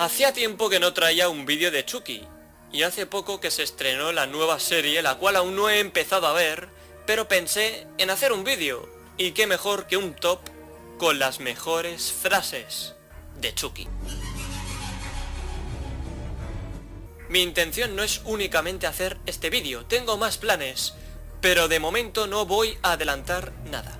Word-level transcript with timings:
Hacía 0.00 0.32
tiempo 0.32 0.70
que 0.70 0.80
no 0.80 0.94
traía 0.94 1.28
un 1.28 1.44
vídeo 1.44 1.70
de 1.70 1.84
Chucky, 1.84 2.26
y 2.72 2.84
hace 2.84 3.04
poco 3.04 3.38
que 3.38 3.50
se 3.50 3.62
estrenó 3.62 4.12
la 4.12 4.26
nueva 4.26 4.58
serie, 4.58 5.02
la 5.02 5.16
cual 5.16 5.36
aún 5.36 5.54
no 5.54 5.68
he 5.68 5.78
empezado 5.78 6.26
a 6.26 6.32
ver, 6.32 6.70
pero 7.04 7.28
pensé 7.28 7.86
en 7.98 8.08
hacer 8.08 8.32
un 8.32 8.42
vídeo, 8.42 8.88
y 9.18 9.32
qué 9.32 9.46
mejor 9.46 9.86
que 9.86 9.98
un 9.98 10.14
top 10.14 10.40
con 10.96 11.18
las 11.18 11.40
mejores 11.40 12.12
frases 12.12 12.94
de 13.42 13.54
Chucky. 13.54 13.88
Mi 17.28 17.42
intención 17.42 17.94
no 17.94 18.02
es 18.02 18.22
únicamente 18.24 18.86
hacer 18.86 19.18
este 19.26 19.50
vídeo, 19.50 19.84
tengo 19.84 20.16
más 20.16 20.38
planes, 20.38 20.94
pero 21.42 21.68
de 21.68 21.78
momento 21.78 22.26
no 22.26 22.46
voy 22.46 22.78
a 22.80 22.92
adelantar 22.92 23.52
nada. 23.66 23.98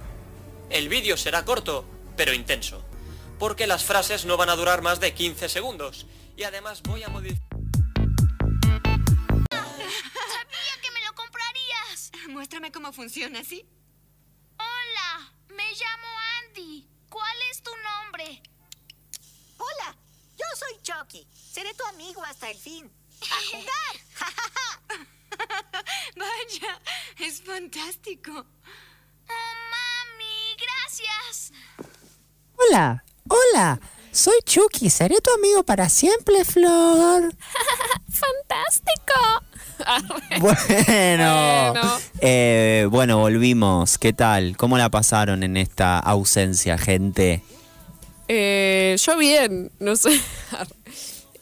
El 0.70 0.88
vídeo 0.88 1.18
será 1.18 1.44
corto, 1.44 1.84
pero 2.16 2.32
intenso, 2.32 2.82
porque 3.40 3.66
las 3.66 3.84
frases 3.84 4.26
no 4.26 4.36
van 4.36 4.50
a 4.50 4.54
durar 4.54 4.82
más 4.82 5.00
de 5.00 5.14
15 5.14 5.48
segundos, 5.48 6.06
y 6.36 6.42
además 6.44 6.82
voy 6.82 7.02
a 7.02 7.08
modificar... 7.08 7.48
Sabía 9.50 10.76
que 10.82 10.90
me 10.90 11.00
lo 11.06 11.14
comprarías. 11.14 12.12
Muéstrame 12.28 12.70
cómo 12.70 12.92
funciona, 12.92 13.42
¿sí? 13.42 13.66
Hola, 14.58 15.32
me 15.48 15.72
llamo 15.72 16.06
Andy. 16.38 16.86
¿Cuál 17.08 17.36
es 17.50 17.62
tu 17.62 17.70
nombre? 17.76 18.42
Hola, 19.56 19.96
yo 20.36 20.44
soy 20.58 20.82
Chucky. 20.82 21.26
Seré 21.32 21.72
tu 21.72 21.84
amigo 21.86 22.22
hasta 22.22 22.50
el 22.50 22.58
fin. 22.58 22.92
¡A 23.22 23.56
jugar! 23.56 23.96
Vaya, 26.16 26.80
es 27.18 27.40
fantástico. 27.40 28.32
Oh, 28.32 29.54
mami, 29.72 30.56
gracias. 30.58 31.52
Hola, 32.56 33.02
hola. 33.28 33.80
Soy 34.12 34.34
Chucky. 34.44 34.90
Seré 34.90 35.16
tu 35.20 35.30
amigo 35.32 35.62
para 35.64 35.88
siempre, 35.88 36.44
Flor. 36.44 37.32
¡Fantástico! 38.10 39.44
Bueno, 40.40 41.72
Bueno. 41.72 41.98
eh, 42.20 42.86
bueno, 42.90 43.16
volvimos. 43.18 43.96
¿Qué 43.96 44.12
tal? 44.12 44.54
¿Cómo 44.58 44.76
la 44.76 44.90
pasaron 44.90 45.42
en 45.42 45.56
esta 45.56 45.98
ausencia, 45.98 46.76
gente? 46.76 47.42
Eh, 48.28 48.96
yo 48.98 49.16
bien, 49.16 49.70
no 49.80 49.96
sé. 49.96 50.10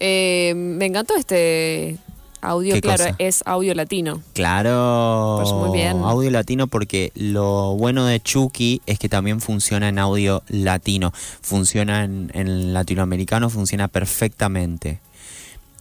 Eh, 0.01 0.53
me 0.55 0.87
encantó 0.87 1.17
este 1.17 1.99
audio, 2.41 2.75
¿Qué 2.75 2.81
claro, 2.81 3.05
cosa? 3.05 3.17
es 3.19 3.43
audio 3.47 3.75
latino. 3.75 4.23
Claro. 4.35 5.39
Pues 5.41 5.53
muy 5.53 5.77
bien. 5.77 5.99
Audio 6.05 6.31
latino 6.31 6.67
porque 6.67 7.13
lo 7.15 7.77
bueno 7.77 8.05
de 8.07 8.21
Chucky 8.21 8.81
es 8.87 8.99
que 8.99 9.09
también 9.09 9.41
funciona 9.41 9.89
en 9.89 9.99
audio 9.99 10.43
latino. 10.49 11.13
Funciona 11.43 12.05
en, 12.05 12.31
en 12.35 12.73
latinoamericano, 12.73 13.51
funciona 13.51 13.89
perfectamente. 13.89 15.01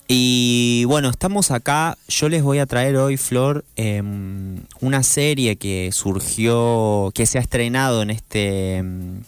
Y 0.09 0.85
bueno, 0.85 1.09
estamos 1.09 1.51
acá. 1.51 1.97
Yo 2.07 2.29
les 2.29 2.41
voy 2.41 2.59
a 2.59 2.65
traer 2.65 2.95
hoy, 2.95 3.17
Flor, 3.17 3.65
em, 3.75 4.61
una 4.79 5.03
serie 5.03 5.57
que 5.57 5.89
surgió, 5.91 7.11
que 7.13 7.25
se 7.25 7.37
ha 7.37 7.41
estrenado 7.41 8.01
en 8.01 8.09
este, 8.11 8.77
em, 8.77 9.23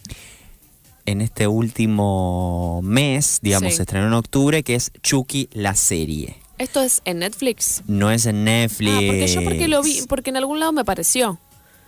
en 1.05 1.19
este 1.21 1.47
último 1.47 2.79
mes, 2.81 3.39
digamos, 3.41 3.71
Sí. 3.71 3.77
se 3.77 3.81
estrenó 3.83 4.07
en 4.07 4.13
octubre, 4.13 4.63
que 4.63 4.75
es 4.75 4.91
Chucky 5.03 5.49
la 5.51 5.75
serie. 5.75 6.37
Esto 6.59 6.81
es 6.81 7.01
en 7.05 7.19
Netflix. 7.19 7.81
No 7.87 8.11
es 8.11 8.25
en 8.27 8.43
Netflix. 8.43 8.91
Ah, 8.93 8.99
porque 9.07 9.27
yo 9.27 9.43
porque 9.43 9.67
lo 9.67 9.81
vi, 9.81 10.01
porque 10.07 10.29
en 10.29 10.37
algún 10.37 10.59
lado 10.59 10.71
me 10.71 10.81
apareció. 10.81 11.39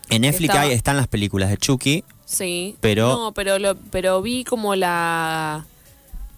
En 0.09 0.23
Netflix 0.23 0.53
hay- 0.55 0.71
están 0.71 0.97
las 0.97 1.07
películas 1.07 1.49
de 1.49 1.57
Chucky. 1.57 2.03
Sí. 2.25 2.75
Pero- 2.81 3.07
No, 3.09 3.31
pero 3.33 3.59
lo, 3.59 3.75
pero 3.75 4.21
vi 4.21 4.43
como 4.43 4.75
la 4.75 5.65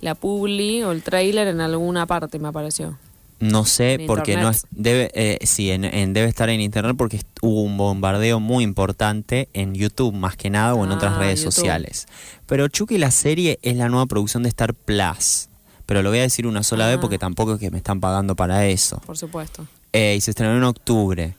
la 0.02 0.16
publi 0.16 0.84
o 0.84 0.92
el 0.92 1.02
trailer 1.02 1.48
en 1.48 1.62
alguna 1.62 2.06
parte 2.06 2.38
me 2.40 2.50
apareció. 2.50 2.98
No 3.40 3.66
sé 3.66 3.94
En 3.94 4.06
porque 4.08 4.36
no 4.38 4.50
es 4.50 4.66
debe 4.72 5.12
eh, 5.16 5.40
sí 5.45 5.72
en, 5.72 5.86
en- 5.86 6.14
debe 6.14 6.28
estar 6.28 6.50
en 6.50 6.59
internet 6.62 6.95
porque 6.97 7.22
hubo 7.42 7.62
un 7.63 7.78
bombardeo 7.78 8.40
muy 8.40 8.63
importante 8.63 9.47
en 9.53 9.74
YouTube 9.75 10.13
más 10.13 10.35
que 10.38 10.50
nada 10.50 10.74
o 10.75 10.84
en 10.85 10.91
Ah, 10.91 10.96
otras 10.96 11.18
redes 11.18 11.40
YouTube. 11.41 11.53
sociales. 11.53 12.08
Pero 12.47 12.68
Chucky 12.68 12.97
la 12.97 13.12
serie 13.12 13.59
es 13.62 13.75
la 13.78 13.90
nueva 13.90 14.06
producción 14.08 14.44
de 14.44 14.50
Star 14.50 14.74
Plus. 14.74 15.50
Pero 15.94 16.02
lo 16.02 16.09
voy 16.09 16.18
a 16.18 16.22
decir 16.24 16.48
una 16.48 16.64
sola 16.64 16.88
vez 16.88 16.98
Ah. 16.98 17.02
porque 17.02 17.20
tampoco 17.20 17.54
es 17.54 17.59
que 17.59 17.70
me 17.70 17.78
están 17.78 18.00
pagando 18.00 18.36
para 18.36 18.66
eso. 18.66 19.00
Por 19.06 19.16
supuesto. 19.16 19.68
Eh, 19.92 20.16
y 20.18 20.22
se 20.22 20.31
estrenó 20.31 20.58
en 20.58 20.64
octubre. 20.64 21.36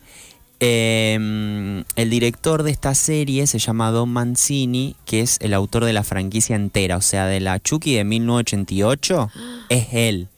Eh, 0.61 1.83
el 1.97 2.09
director 2.11 2.63
de 2.63 2.71
esta 2.71 2.95
serie 2.95 3.49
se 3.49 3.59
llama 3.59 3.91
Don 3.91 4.11
Mancini, 4.11 4.95
que 5.07 5.23
es 5.23 5.39
el 5.41 5.55
autor 5.55 5.85
de 5.85 5.93
la 5.93 6.05
franquicia 6.05 6.55
entera, 6.55 6.97
o 6.99 7.01
sea, 7.01 7.27
de 7.27 7.41
la 7.41 7.59
Chucky 7.59 7.95
de 7.97 8.05
1988, 8.05 9.29
es 9.71 9.87
él. 9.91 10.29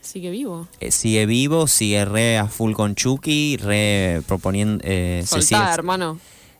Sigue 0.00 0.30
vivo. 0.30 0.66
Eh, 0.80 0.90
sigue 0.90 1.24
vivo, 1.26 1.68
sigue 1.68 2.04
re 2.04 2.36
a 2.36 2.46
full 2.46 2.72
con 2.72 2.96
Chucky, 2.96 3.58
re 3.58 4.22
proponiendo... 4.26 4.82
eh, 4.84 5.20
se 5.22 5.28
Soltá, 5.40 5.46
sigue- 5.46 5.74
hermano. 5.74 6.18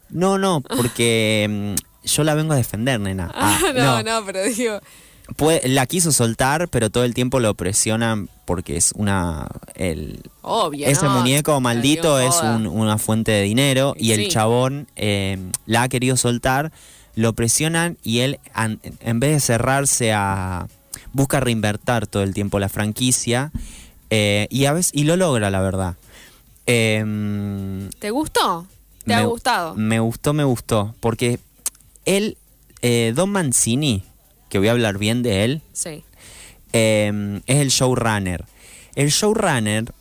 No, 0.09 0.39
no, 0.39 0.61
porque 0.61 1.49
mm, 1.77 2.07
yo 2.07 2.23
la 2.23 2.35
vengo 2.35 2.53
a 2.53 2.57
defender, 2.57 3.01
nena. 3.01 3.29
Ah, 3.35 3.59
no, 3.75 4.03
no, 4.05 4.25
pero 4.25 4.45
digo, 4.45 4.79
Puede- 5.37 5.69
la 5.69 5.87
quiso 5.87 6.13
soltar, 6.13 6.69
pero 6.69 6.91
todo 6.91 7.05
el 7.05 7.15
tiempo 7.15 7.41
lo 7.41 7.55
presionan 7.55 8.29
porque 8.45 8.77
es 8.77 8.93
una... 8.97 9.47
El, 9.75 10.23
obvio. 10.43 10.87
ese 10.87 11.05
¿no? 11.07 11.19
muñeco 11.21 11.61
maldito 11.61 12.19
es 12.19 12.35
un- 12.43 12.67
una 12.67 12.99
fuente 12.99 13.31
de 13.33 13.43
dinero 13.43 13.95
y 13.99 14.13
el 14.13 14.29
chabón 14.29 14.89
eh, 14.97 15.39
la 15.67 15.83
ha 15.83 15.89
querido 15.89 16.17
soltar, 16.17 16.73
lo 17.15 17.33
presionan 17.33 17.97
y 18.03 18.21
él 18.21 18.41
an- 18.55 18.81
en 19.01 19.21
vez 19.21 19.33
de 19.35 19.41
cerrarse 19.41 20.13
a... 20.13 20.67
busca 21.13 21.39
reinvertir 21.41 22.07
todo 22.09 22.23
el 22.25 22.35
tiempo 22.35 22.59
la 22.59 22.69
franquicia 22.69 23.53
eh, 24.11 24.49
y 24.51 24.65
a 24.65 24.73
veces 24.73 24.91
y 24.95 25.05
lo 25.05 25.17
logra 25.17 25.51
la 25.51 25.61
verdad. 25.61 25.95
Em, 26.67 27.89
¿Te 27.99 28.11
gustó? 28.11 28.67
¿Te 29.05 29.15
ha 29.15 29.25
gustado? 29.25 29.75
Me 29.77 29.99
gustó, 30.01 30.33
me 30.33 30.45
gustó. 30.45 30.95
Porque 31.01 31.39
él, 32.05 32.37
eh, 32.83 33.13
Don 33.15 33.31
Mancini, 33.31 34.05
que 34.51 34.59
voy 34.59 34.69
a 34.69 34.73
hablar 34.73 34.99
bien 34.99 35.23
de 35.23 35.45
él, 35.45 35.63
Sí. 35.73 36.05
eh, 36.75 37.41
es 37.47 37.57
el 37.57 37.69
showrunner. 37.71 38.45
El 38.95 39.09
showrunner 39.09 39.93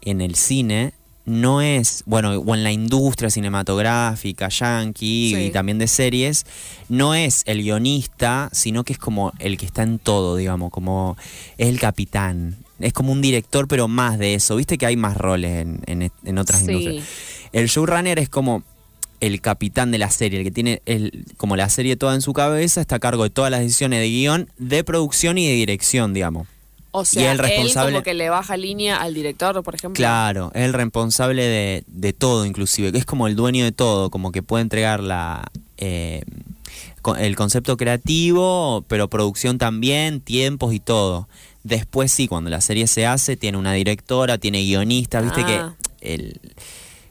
en 0.00 0.20
el 0.20 0.34
cine 0.36 0.94
no 1.26 1.60
es, 1.60 2.04
bueno, 2.06 2.30
o 2.38 2.54
en 2.54 2.64
la 2.64 2.72
industria 2.72 3.28
cinematográfica, 3.28 4.48
yankee 4.48 5.34
Sí. 5.34 5.40
y 5.46 5.50
también 5.50 5.76
de 5.78 5.86
series, 5.86 6.46
no 6.88 7.14
es 7.14 7.42
el 7.44 7.62
guionista, 7.62 8.48
sino 8.52 8.82
que 8.84 8.94
es 8.94 8.98
como 8.98 9.32
el 9.38 9.58
que 9.58 9.66
está 9.66 9.82
en 9.82 9.98
todo, 9.98 10.36
digamos, 10.36 10.70
como 10.70 11.18
es 11.58 11.68
el 11.68 11.78
capitán. 11.78 12.56
Es 12.80 12.94
como 12.94 13.12
un 13.12 13.20
director, 13.20 13.68
pero 13.68 13.88
más 13.88 14.18
de 14.18 14.34
eso. 14.34 14.56
Viste 14.56 14.78
que 14.78 14.86
hay 14.86 14.96
más 14.96 15.16
roles 15.18 15.60
en, 15.66 15.82
en- 15.86 16.12
en 16.24 16.38
otras 16.38 16.60
Sí. 16.64 16.70
industrias. 16.72 17.04
El 17.52 17.66
showrunner 17.68 18.18
es 18.20 18.28
como 18.30 18.62
el 19.20 19.40
capitán 19.40 19.90
de 19.90 19.98
la 19.98 20.10
serie, 20.10 20.38
el 20.38 20.44
que 20.44 20.50
tiene 20.50 20.82
el, 20.86 21.24
como 21.36 21.56
la 21.56 21.68
serie 21.68 21.96
toda 21.96 22.14
en 22.14 22.20
su 22.22 22.32
cabeza, 22.32 22.80
está 22.80 22.96
a 22.96 22.98
cargo 22.98 23.24
de 23.24 23.30
todas 23.30 23.50
las 23.50 23.60
decisiones 23.60 24.00
de 24.00 24.08
guion, 24.08 24.48
de 24.58 24.84
producción 24.84 25.38
y 25.38 25.46
de 25.48 25.54
dirección, 25.54 26.14
digamos. 26.14 26.46
O 26.90 27.04
sea, 27.04 27.32
el 27.32 27.38
responsable- 27.38 27.88
él 27.88 27.94
como 27.96 28.02
que 28.02 28.14
le 28.14 28.30
baja 28.30 28.56
línea 28.56 28.96
al 28.96 29.12
director, 29.14 29.62
por 29.62 29.74
ejemplo. 29.74 29.96
Claro, 29.96 30.50
es 30.54 30.62
el 30.62 30.72
responsable 30.72 31.42
de, 31.42 31.84
de 31.86 32.12
todo, 32.12 32.46
inclusive, 32.46 32.92
que 32.92 32.98
es 32.98 33.04
como 33.04 33.26
el 33.26 33.36
dueño 33.36 33.64
de 33.64 33.72
todo, 33.72 34.08
como 34.10 34.32
que 34.32 34.42
puede 34.42 34.62
entregar 34.62 35.00
la, 35.02 35.50
eh, 35.76 36.22
el 37.18 37.36
concepto 37.36 37.76
creativo, 37.76 38.84
pero 38.88 39.08
producción 39.08 39.58
también, 39.58 40.20
tiempos 40.20 40.72
y 40.74 40.80
todo. 40.80 41.28
Después 41.62 42.10
sí, 42.10 42.26
cuando 42.28 42.48
la 42.50 42.60
serie 42.60 42.86
se 42.86 43.04
hace, 43.06 43.36
tiene 43.36 43.58
una 43.58 43.72
directora, 43.74 44.38
tiene 44.38 44.62
guionistas, 44.62 45.24
viste 45.24 45.42
Ah. 45.44 45.74
que 46.00 46.12
el 46.14 46.40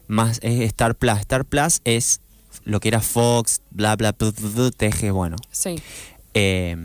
más 0.07 0.39
es 0.43 0.61
Star 0.61 0.95
Plus. 0.95 1.17
Star 1.19 1.45
Plus 1.45 1.81
es 1.85 2.21
lo 2.63 2.79
que 2.79 2.87
era 2.89 3.01
Fox, 3.01 3.61
bla 3.71 3.95
bla, 3.95 4.13
bla, 4.13 5.11
bueno. 5.11 5.35
Sí. 5.51 5.75
Eh, 6.33 6.75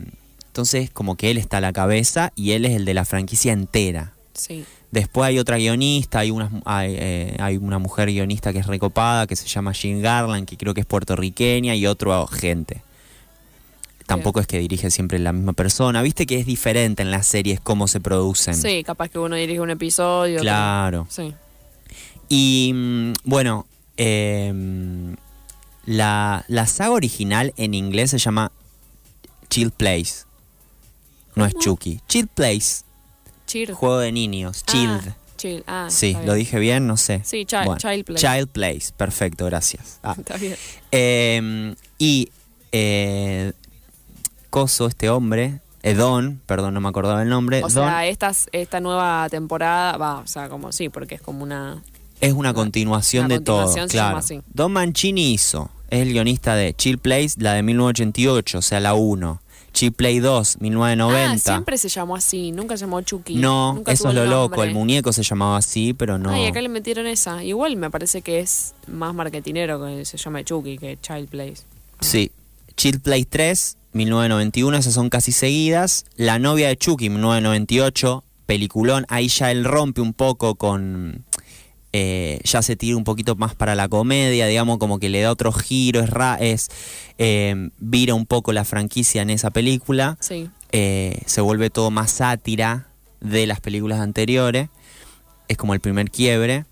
entonces, 0.47 0.89
como 0.91 1.15
que 1.15 1.31
él 1.31 1.37
está 1.37 1.57
a 1.57 1.61
la 1.61 1.73
cabeza 1.73 2.31
y 2.35 2.51
él 2.51 2.65
es 2.65 2.73
el 2.73 2.85
de 2.85 2.93
la 2.93 3.05
franquicia 3.05 3.53
entera. 3.53 4.13
Sí. 4.33 4.65
Después 4.91 5.27
hay 5.27 5.39
otra 5.39 5.57
guionista, 5.57 6.19
hay 6.19 6.29
una, 6.29 6.51
hay, 6.65 6.95
eh, 6.97 7.37
hay 7.39 7.57
una 7.57 7.79
mujer 7.79 8.09
guionista 8.09 8.53
que 8.53 8.59
es 8.59 8.67
recopada, 8.67 9.25
que 9.25 9.35
se 9.35 9.47
llama 9.47 9.71
Jean 9.73 10.01
Garland, 10.03 10.47
que 10.47 10.55
creo 10.57 10.75
que 10.75 10.81
es 10.81 10.85
puertorriqueña, 10.85 11.73
y 11.75 11.87
otro 11.87 12.27
gente. 12.27 12.83
Tampoco 14.05 14.39
es 14.41 14.47
que 14.47 14.59
dirige 14.59 14.91
siempre 14.91 15.17
la 15.17 15.31
misma 15.33 15.53
persona. 15.53 16.01
Viste 16.01 16.25
que 16.25 16.37
es 16.37 16.45
diferente 16.45 17.01
en 17.01 17.09
las 17.09 17.25
series 17.25 17.59
cómo 17.61 17.87
se 17.87 17.99
producen. 18.01 18.53
Sí, 18.53 18.83
capaz 18.83 19.09
que 19.09 19.17
uno 19.17 19.35
dirige 19.35 19.61
un 19.61 19.69
episodio. 19.69 20.35
otro- 20.35 20.43
Claro. 20.43 21.07
Sí. 21.09 21.33
Y 22.29 22.71
mm, 22.73 23.13
bueno, 23.25 23.65
em, 23.97 25.15
la, 25.85 26.45
la 26.47 26.67
saga 26.67 26.91
original 26.91 27.53
en 27.57 27.73
inglés 27.73 28.11
se 28.11 28.17
llama 28.17 28.51
Chill 29.49 29.71
Place. 29.71 30.25
No 31.35 31.45
es. 31.45 31.53
Chucky. 31.55 31.99
Chill 32.07 32.27
Place. 32.27 32.83
Chill. 33.47 33.73
Juego 33.73 33.99
de 33.99 34.11
niños. 34.11 34.63
Ah, 34.67 34.71
Chilled. 34.71 35.13
chill. 35.37 35.63
Ah, 35.67 35.87
Sí, 35.89 36.15
lo 36.25 36.33
dije 36.33 36.57
bien, 36.59 36.87
no 36.87 36.95
sé. 36.97 37.21
Sí, 37.23 37.45
chi- 37.45 37.55
Bueno, 37.65 37.77
Child 37.77 38.05
Play. 38.05 38.17
Child 38.17 38.47
Place, 38.49 38.93
perfecto, 38.95 39.45
gracias. 39.45 39.99
Ah. 40.03 40.15
Está 40.17 40.37
bien. 40.37 40.55
Eh, 40.91 41.75
y 41.97 42.29
eh, 42.71 43.53
Coso, 44.49 44.87
este 44.87 45.09
hombre, 45.09 45.59
eh, 45.81 45.93
Don, 45.95 46.39
perdón, 46.45 46.73
no 46.75 46.81
me 46.81 46.87
acordaba 46.89 47.21
el 47.23 47.29
nombre. 47.29 47.57
O 47.57 47.61
Don 47.69 47.71
sea, 47.71 48.07
estas, 48.07 48.47
esta 48.51 48.79
nueva 48.79 49.27
temporada, 49.29 49.97
va, 49.97 50.19
o 50.19 50.27
sea, 50.27 50.47
como 50.49 50.71
sí, 50.71 50.89
porque 50.89 51.15
es 51.15 51.21
como 51.21 51.43
una... 51.43 51.81
es 52.27 52.33
una 52.33 52.53
continuación 52.53 53.25
una 53.25 53.35
de 53.35 53.41
todo. 53.41 53.67
se 53.67 53.75
llama 53.79 53.87
Claro. 53.89 54.17
así. 54.17 54.41
Don 54.53 54.71
Mancini 54.71 55.33
hizo, 55.33 55.69
es 55.89 56.01
el 56.01 56.11
guionista 56.13 56.55
de 56.55 56.73
Chill 56.73 56.97
Place, 56.97 57.35
la 57.37 57.53
de 57.53 57.63
1988, 57.63 58.57
o 58.57 58.61
sea, 58.61 58.79
la 58.79 58.93
1. 58.93 59.39
Chill 59.73 59.91
Play 59.91 60.19
2, 60.19 60.57
1990. 60.61 61.33
Ah, 61.33 61.37
siempre 61.55 61.77
se 61.79 61.89
llamó 61.89 62.15
así, 62.15 62.51
nunca 62.51 62.77
se 62.77 62.81
llamó 62.81 63.01
Chucky. 63.01 63.35
No, 63.37 63.73
Nunca 63.73 63.91
eso 63.91 64.09
es 64.09 64.13
lo 64.15 64.25
loco. 64.25 64.49
nombre. 64.57 64.67
El 64.69 64.73
muñeco 64.75 65.11
se 65.11 65.23
llamaba 65.23 65.57
así, 65.57 65.95
pero 65.95 66.19
no. 66.19 66.29
Ay, 66.29 66.45
acá 66.45 66.61
le 66.61 66.69
metieron 66.69 67.07
esa. 67.07 67.43
Igual 67.43 67.75
me 67.77 67.89
parece 67.89 68.21
que 68.21 68.39
es 68.39 68.75
más 68.87 69.15
marketinero 69.15 69.83
que 69.83 70.05
se 70.05 70.17
llame 70.17 70.43
Chucky 70.43 70.77
que 70.77 70.99
Child 71.01 71.27
Place. 71.27 71.63
Sí. 72.01 72.31
Chill 72.77 72.99
Play 72.99 73.25
3, 73.25 73.77
1991, 73.93 74.77
esas 74.77 74.93
son 74.93 75.09
casi 75.09 75.31
seguidas. 75.31 76.05
La 76.17 76.37
novia 76.37 76.67
de 76.67 76.77
Chucky, 76.77 77.09
1998, 77.09 78.23
peliculón. 78.45 79.05
Ahí 79.09 79.27
ya 79.27 79.49
él 79.51 79.63
rompe 79.65 80.01
un 80.01 80.13
poco 80.13 80.53
con. 80.53 81.23
Eh, 81.95 82.39
ya 82.43 82.63
se 82.63 82.75
tira 82.75 82.97
un 82.97 83.03
poquito 83.03 83.35
más 83.35 83.53
para 83.53 83.75
la 83.75 83.87
comedia, 83.87 84.47
digamos, 84.47 84.79
como 84.79 84.99
que 84.99 85.09
le 85.09 85.21
da 85.21 85.31
otro 85.31 85.51
giro, 85.51 86.01
es, 86.01 86.09
ra 86.09 86.35
es 86.39 86.69
eh, 87.19 87.69
vira 87.77 88.15
un 88.15 88.25
poco 88.25 88.51
la 88.51 88.65
franquicia 88.65 89.21
en 89.21 89.29
esa 89.29 89.51
película. 89.51 90.17
Sí. 90.19 90.49
eh, 90.71 91.21
se 91.27 91.41
vuelve 91.41 91.69
todo 91.69 91.91
más 91.91 92.09
sátira 92.09 92.87
de 93.21 93.45
las 93.45 93.59
películas 93.61 93.99
anteriores. 93.99 94.69
Es 95.47 95.55
como 95.55 95.75
el 95.75 95.79
primer 95.79 96.09
quiebre. 96.09 96.65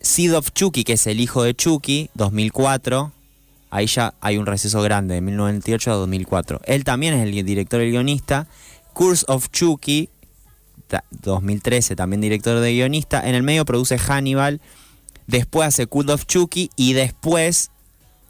Seed 0.00 0.36
of 0.36 0.50
Chucky, 0.52 0.82
que 0.82 0.94
es 0.94 1.06
el 1.06 1.20
hijo 1.20 1.44
de 1.44 1.54
Chucky, 1.54 2.10
2004. 2.14 3.12
Ahí 3.70 3.86
ya 3.86 4.14
hay 4.20 4.36
un 4.36 4.46
receso 4.46 4.82
grande, 4.82 5.14
de 5.14 5.20
1998 5.20 5.92
a 5.92 5.94
2004. 5.94 6.60
Él 6.64 6.82
también 6.82 7.14
es 7.14 7.22
el 7.24 7.44
director 7.44 7.80
y 7.82 7.90
guionista. 7.90 8.48
Curse 8.94 9.26
of 9.28 9.48
Chucky, 9.50 10.08
2013, 11.10 11.96
también 11.96 12.20
director 12.20 12.58
de 12.60 12.72
guionista. 12.72 13.26
En 13.28 13.34
el 13.34 13.42
medio 13.42 13.64
produce 13.64 13.98
Hannibal. 13.98 14.60
Después 15.26 15.68
hace 15.68 15.86
Cult 15.86 16.10
of 16.10 16.26
Chucky. 16.26 16.70
Y 16.76 16.92
después, 16.92 17.70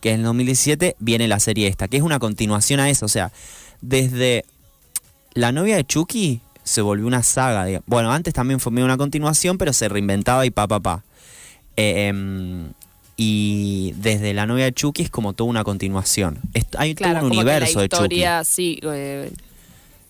que 0.00 0.10
es 0.10 0.14
en 0.16 0.22
2017, 0.22 0.96
viene 0.98 1.28
la 1.28 1.40
serie 1.40 1.68
esta, 1.68 1.88
que 1.88 1.96
es 1.98 2.02
una 2.02 2.18
continuación 2.18 2.80
a 2.80 2.88
eso. 2.90 3.06
O 3.06 3.08
sea, 3.10 3.32
desde 3.80 4.44
la 5.34 5.52
novia 5.52 5.76
de 5.76 5.84
Chucky 5.84 6.40
se 6.64 6.80
volvió 6.80 7.06
una 7.06 7.22
saga. 7.22 7.64
digamos. 7.66 7.86
Bueno, 7.86 8.10
antes 8.12 8.32
también 8.34 8.58
fue 8.60 8.72
medio 8.72 8.86
una 8.86 8.96
continuación, 8.96 9.58
pero 9.58 9.72
se 9.72 9.88
reinventaba 9.88 10.46
y 10.46 10.50
pa, 10.50 10.66
pa, 10.66 10.80
pa. 10.80 11.04
Eh, 11.76 12.06
em, 12.08 12.72
y 13.18 13.92
desde 13.96 14.34
la 14.34 14.46
novia 14.46 14.64
de 14.66 14.72
Chucky 14.72 15.02
es 15.02 15.10
como 15.10 15.32
toda 15.34 15.48
una 15.48 15.64
continuación. 15.64 16.38
Es- 16.54 16.66
hay 16.76 16.94
Claro, 16.94 17.14
todo 17.20 17.24
un 17.24 17.28
como 17.30 17.40
universo 17.40 17.68
que 17.72 17.74
la 17.76 17.82
de 17.82 17.88
Chucky. 17.88 18.02
historia 18.04 18.44
sí 18.44 18.78
eh, 18.82 19.30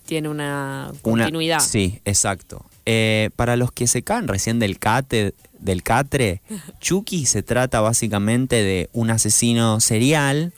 tiene 0.07 0.29
una 0.29 0.91
Una- 1.03 1.25
continuidad. 1.25 1.61
sí, 1.61 2.01
exacto. 2.05 2.65
Eh, 2.87 3.31
para 3.37 3.57
los 3.57 3.73
que 3.73 3.87
se 3.89 4.03
caen 4.03 4.29
recién 4.29 4.59
del 4.59 4.79
cate, 4.79 5.35
del 5.59 5.83
catre, 5.83 6.41
Chucky 6.81 7.27
se 7.27 7.43
trata 7.43 7.81
básicamente 7.81 8.63
de 8.63 8.89
un 8.93 9.11
asesino 9.11 9.81
serial 9.81 10.53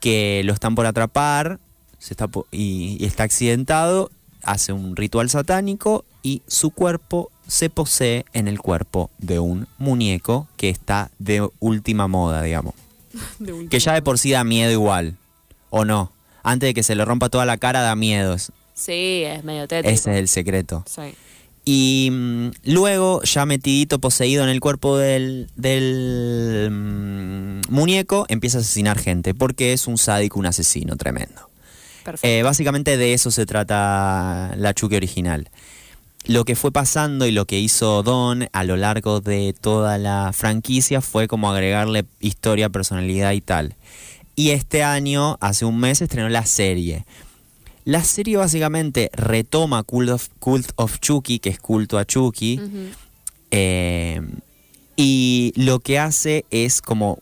que 0.00 0.42
lo 0.44 0.52
están 0.52 0.74
por 0.74 0.86
atrapar 0.86 1.58
se 1.98 2.12
está 2.14 2.28
po- 2.28 2.46
y, 2.52 2.96
y 3.00 3.06
está 3.06 3.24
accidentado, 3.24 4.10
hace 4.44 4.72
un 4.72 4.94
ritual 4.94 5.28
satánico 5.30 6.04
y 6.22 6.42
su 6.46 6.70
cuerpo 6.70 7.32
se 7.48 7.70
posee 7.70 8.24
en 8.32 8.46
el 8.46 8.60
cuerpo 8.60 9.10
de 9.18 9.40
un 9.40 9.66
muñeco 9.78 10.46
que 10.56 10.68
está 10.68 11.10
de 11.18 11.48
última 11.58 12.06
moda, 12.06 12.42
digamos. 12.42 12.74
Última. 13.40 13.68
Que 13.68 13.80
ya 13.80 13.94
de 13.94 14.02
por 14.02 14.18
sí 14.20 14.30
da 14.30 14.44
miedo 14.44 14.70
igual, 14.70 15.16
¿o 15.70 15.84
no? 15.84 16.12
Antes 16.44 16.68
de 16.68 16.74
que 16.74 16.84
se 16.84 16.94
le 16.94 17.04
rompa 17.04 17.30
toda 17.30 17.46
la 17.46 17.56
cara 17.56 17.80
da 17.80 17.96
miedo. 17.96 18.36
Sí, 18.78 19.24
es 19.24 19.42
medio 19.42 19.66
tétrico. 19.66 19.92
Ese 19.92 20.12
es 20.12 20.16
el 20.18 20.28
secreto. 20.28 20.84
Sí. 20.86 21.14
Y 21.64 22.10
mm, 22.10 22.50
luego, 22.64 23.22
ya 23.24 23.44
metidito, 23.44 23.98
poseído 23.98 24.44
en 24.44 24.50
el 24.50 24.60
cuerpo 24.60 24.96
del, 24.96 25.50
del 25.56 26.68
mm, 26.70 27.60
muñeco, 27.70 28.24
empieza 28.28 28.58
a 28.58 28.60
asesinar 28.60 28.98
gente, 28.98 29.34
porque 29.34 29.72
es 29.72 29.88
un 29.88 29.98
sádico, 29.98 30.38
un 30.38 30.46
asesino 30.46 30.96
tremendo. 30.96 31.50
Perfecto. 32.04 32.26
Eh, 32.26 32.42
básicamente 32.42 32.96
de 32.96 33.12
eso 33.12 33.30
se 33.32 33.46
trata 33.46 34.54
la 34.56 34.72
Chucky 34.72 34.96
original. 34.96 35.50
Lo 36.24 36.44
que 36.44 36.56
fue 36.56 36.70
pasando 36.70 37.26
y 37.26 37.32
lo 37.32 37.46
que 37.46 37.58
hizo 37.58 38.02
Don 38.02 38.48
a 38.52 38.64
lo 38.64 38.76
largo 38.76 39.20
de 39.20 39.54
toda 39.60 39.98
la 39.98 40.32
franquicia 40.32 41.00
fue 41.00 41.26
como 41.26 41.50
agregarle 41.50 42.04
historia, 42.20 42.68
personalidad 42.68 43.32
y 43.32 43.40
tal. 43.40 43.74
Y 44.36 44.50
este 44.50 44.84
año, 44.84 45.36
hace 45.40 45.64
un 45.64 45.80
mes, 45.80 46.00
estrenó 46.00 46.28
la 46.28 46.46
serie. 46.46 47.04
La 47.88 48.04
serie 48.04 48.36
básicamente 48.36 49.10
retoma 49.14 49.82
Cult 49.82 50.10
of, 50.10 50.28
Cult 50.40 50.72
of 50.76 51.00
Chucky, 51.00 51.38
que 51.38 51.48
es 51.48 51.58
culto 51.58 51.96
a 51.96 52.04
Chucky, 52.04 52.60
eh, 53.50 54.20
y 54.94 55.54
lo 55.56 55.80
que 55.80 55.98
hace 55.98 56.44
es 56.50 56.82
como 56.82 57.18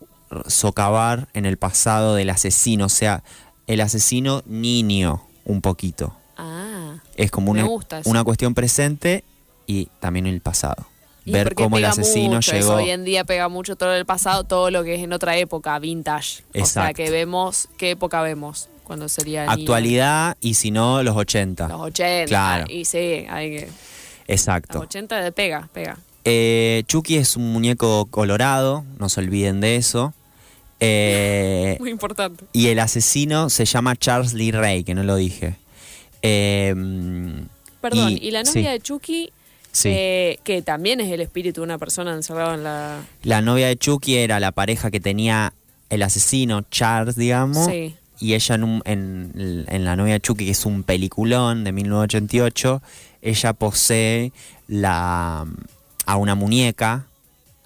socavar 0.49 1.29
en 1.35 1.47
el 1.47 1.57
pasado 1.57 2.17
del 2.17 2.31
asesino, 2.31 2.87
o 2.87 2.89
sea, 2.89 3.23
el 3.69 3.81
asesino 3.81 4.43
niño 4.45 5.23
un 5.45 5.61
poquito. 5.61 6.17
Ah. 6.37 6.97
Es 7.15 7.31
como 7.31 7.53
una, 7.53 7.65
una 8.05 8.25
cuestión 8.25 8.53
presente 8.55 9.23
y 9.69 9.87
también 10.01 10.27
el 10.27 10.41
pasado. 10.41 10.85
Y 11.25 11.31
Ver 11.31 11.55
cómo 11.55 11.79
el 11.79 11.85
asesino 11.85 12.35
mucho 12.35 12.57
eso, 12.57 12.71
llegó. 12.71 12.75
Hoy 12.83 12.91
en 12.91 13.05
día 13.05 13.23
pega 13.23 13.49
mucho 13.49 13.77
todo 13.77 13.95
el 13.95 14.05
pasado, 14.05 14.43
todo 14.43 14.73
lo 14.73 14.83
que 14.83 14.97
es 14.97 15.01
en 15.05 15.13
otra 15.13 15.37
época, 15.37 15.79
vintage. 15.79 16.43
O 16.49 16.53
sea, 16.55 16.61
Exacto. 16.63 16.97
que 16.97 17.11
vemos, 17.11 17.69
¿qué 17.79 17.93
época 17.93 18.21
vemos? 18.23 18.69
Cuando 18.87 19.09
sería. 19.09 19.51
Actualidad 19.51 20.37
y 20.41 20.55
si 20.55 20.71
no, 20.71 21.03
los 21.03 21.17
80. 21.17 21.69
Los 21.69 21.81
80. 21.81 22.27
Claro. 22.29 22.65
Y 22.69 22.85
sí, 22.85 23.27
hay 23.29 23.51
que. 23.51 23.61
Los 23.67 23.75
Exacto. 24.29 24.79
80 24.81 25.21
de 25.23 25.33
pega, 25.33 25.69
pega. 25.73 25.99
Eh, 26.25 26.83
Chucky 26.87 27.17
es 27.17 27.37
un 27.37 27.53
muñeco 27.53 28.07
colorado, 28.07 28.85
no 28.99 29.09
se 29.09 29.21
olviden 29.21 29.61
de 29.61 29.77
eso. 29.77 30.15
Eh, 30.81 31.77
Muy 31.81 31.91
importante. 31.91 32.45
y 32.53 32.69
el 32.69 32.79
asesino 32.81 33.51
se 33.51 33.65
llama 33.65 33.97
Charles 33.97 34.35
Lee 34.35 34.51
Ray, 34.53 34.85
que 34.85 34.95
no 34.95 35.03
lo 35.03 35.17
dije. 35.17 35.57
Eh, 36.23 36.75
Perdón, 37.81 38.11
y- 38.13 38.17
y, 38.17 38.31
la 38.31 38.43
novia 38.43 38.53
sí. 38.53 38.63
de 38.63 38.81
Chucky, 38.81 39.33
Sí. 39.73 39.91
eh, 39.93 40.39
que 40.45 40.63
también 40.63 41.01
es 41.01 41.11
el 41.13 41.21
espíritu 41.21 41.61
de 41.61 41.65
una 41.65 41.79
persona 41.79 42.13
encerrada 42.15 42.55
en 42.55 42.65
la. 42.65 43.01
La 43.23 43.43
novia 43.43 43.69
de 43.69 43.77
Chucky 43.77 44.17
era 44.17 44.41
la 44.41 44.51
pareja 44.53 44.91
que 44.91 45.01
tenía 45.01 45.53
el 45.91 46.03
asesino, 46.03 46.63
Charles, 46.71 47.15
digamos. 47.17 47.67
Sí. 47.67 47.95
Y 48.19 48.35
ella 48.35 48.55
en, 48.55 48.65
un- 48.65 48.83
en, 48.85 49.65
en 49.69 49.85
La 49.85 49.95
novia 49.97 50.15
de 50.15 50.21
Chucky, 50.21 50.47
que 50.47 50.51
es 50.53 50.65
un 50.67 50.83
peliculón 50.83 51.65
de 51.65 51.73
1988, 51.73 52.83
ella 53.23 53.53
posee 53.53 54.33
la, 54.69 55.45
a 56.07 56.17
una 56.17 56.35
muñeca. 56.35 57.07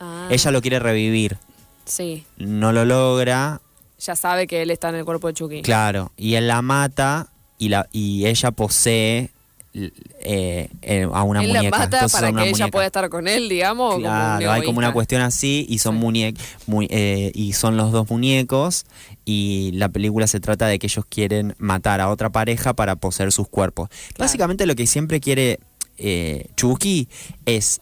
Ah, 0.01 0.29
Ella 0.31 0.51
lo 0.51 0.61
quiere 0.61 0.79
revivir. 0.79 1.37
Sí. 1.85 2.25
No 2.39 2.73
lo 2.73 2.85
logra, 2.85 3.61
Ya 4.01 4.17
sabe 4.17 4.47
que 4.47 4.63
él 4.63 4.71
está 4.71 4.89
en 4.89 4.95
el 4.97 5.05
cuerpo 5.05 5.29
de 5.29 5.35
Chucky. 5.35 5.63
claro. 5.63 6.13
Y 6.17 6.35
él 6.35 6.49
la 6.49 6.63
mata 6.63 7.29
y, 7.59 7.69
la, 7.69 7.87
y 7.93 8.27
ella 8.27 8.51
posee 8.51 9.31
eh, 9.73 10.69
eh, 10.83 11.09
a 11.13 11.23
una 11.23 11.43
él 11.43 11.49
muñeca. 11.49 11.63
la 11.63 11.71
mata 11.71 11.97
Entonces, 11.99 12.21
para 12.21 12.33
que 12.43 12.49
ella 12.51 12.69
pueda 12.69 12.87
estar 12.87 13.09
con 13.09 13.29
él, 13.29 13.49
digamos. 13.49 13.91
o 13.91 13.97
como 13.97 14.01
Claro, 14.03 14.51
hay 14.53 14.63
como 14.65 14.79
una 14.79 14.93
cuestión 14.93 15.23
así 15.23 15.65
y 15.69 15.79
son 15.79 15.97
Sí. 16.01 16.03
muñe- 16.03 16.35
eh, 16.91 17.31
y 17.35 17.53
son 17.53 17.77
los 17.77 17.93
dos 17.93 18.11
muñecos 18.11 18.85
y 19.25 19.71
la 19.75 19.89
película 19.89 20.27
se 20.27 20.41
trata 20.41 20.67
de 20.67 20.79
que 20.79 20.87
ellos 20.89 21.05
quieren 21.09 21.55
matar 21.59 22.01
a 22.01 22.09
otra 22.09 22.31
pareja 22.31 22.73
para 22.75 22.97
poseer 22.97 23.31
sus 23.33 23.49
cuerpos. 23.49 23.89
Básicamente 24.19 24.67
lo 24.67 24.75
que 24.75 24.87
siempre 24.87 25.21
quiere 25.21 25.61
eh, 25.99 26.47
Chucky 26.57 27.09
es 27.47 27.81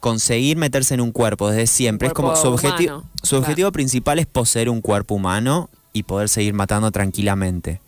conseguir 0.00 0.56
meterse 0.56 0.94
en 0.94 1.00
un 1.00 1.12
cuerpo 1.12 1.50
desde 1.50 1.66
siempre. 1.66 2.08
Es 2.08 2.14
como 2.14 2.34
su 2.36 2.48
objetivo, 2.48 3.04
su 3.22 3.30
claro. 3.30 3.40
objetivo 3.42 3.72
principal 3.72 4.18
es 4.18 4.26
poseer 4.26 4.70
un 4.70 4.80
cuerpo 4.80 5.14
humano 5.14 5.68
y 5.92 6.04
poder 6.04 6.28
seguir 6.28 6.54
matando 6.54 6.90
tranquilamente. 6.90 7.80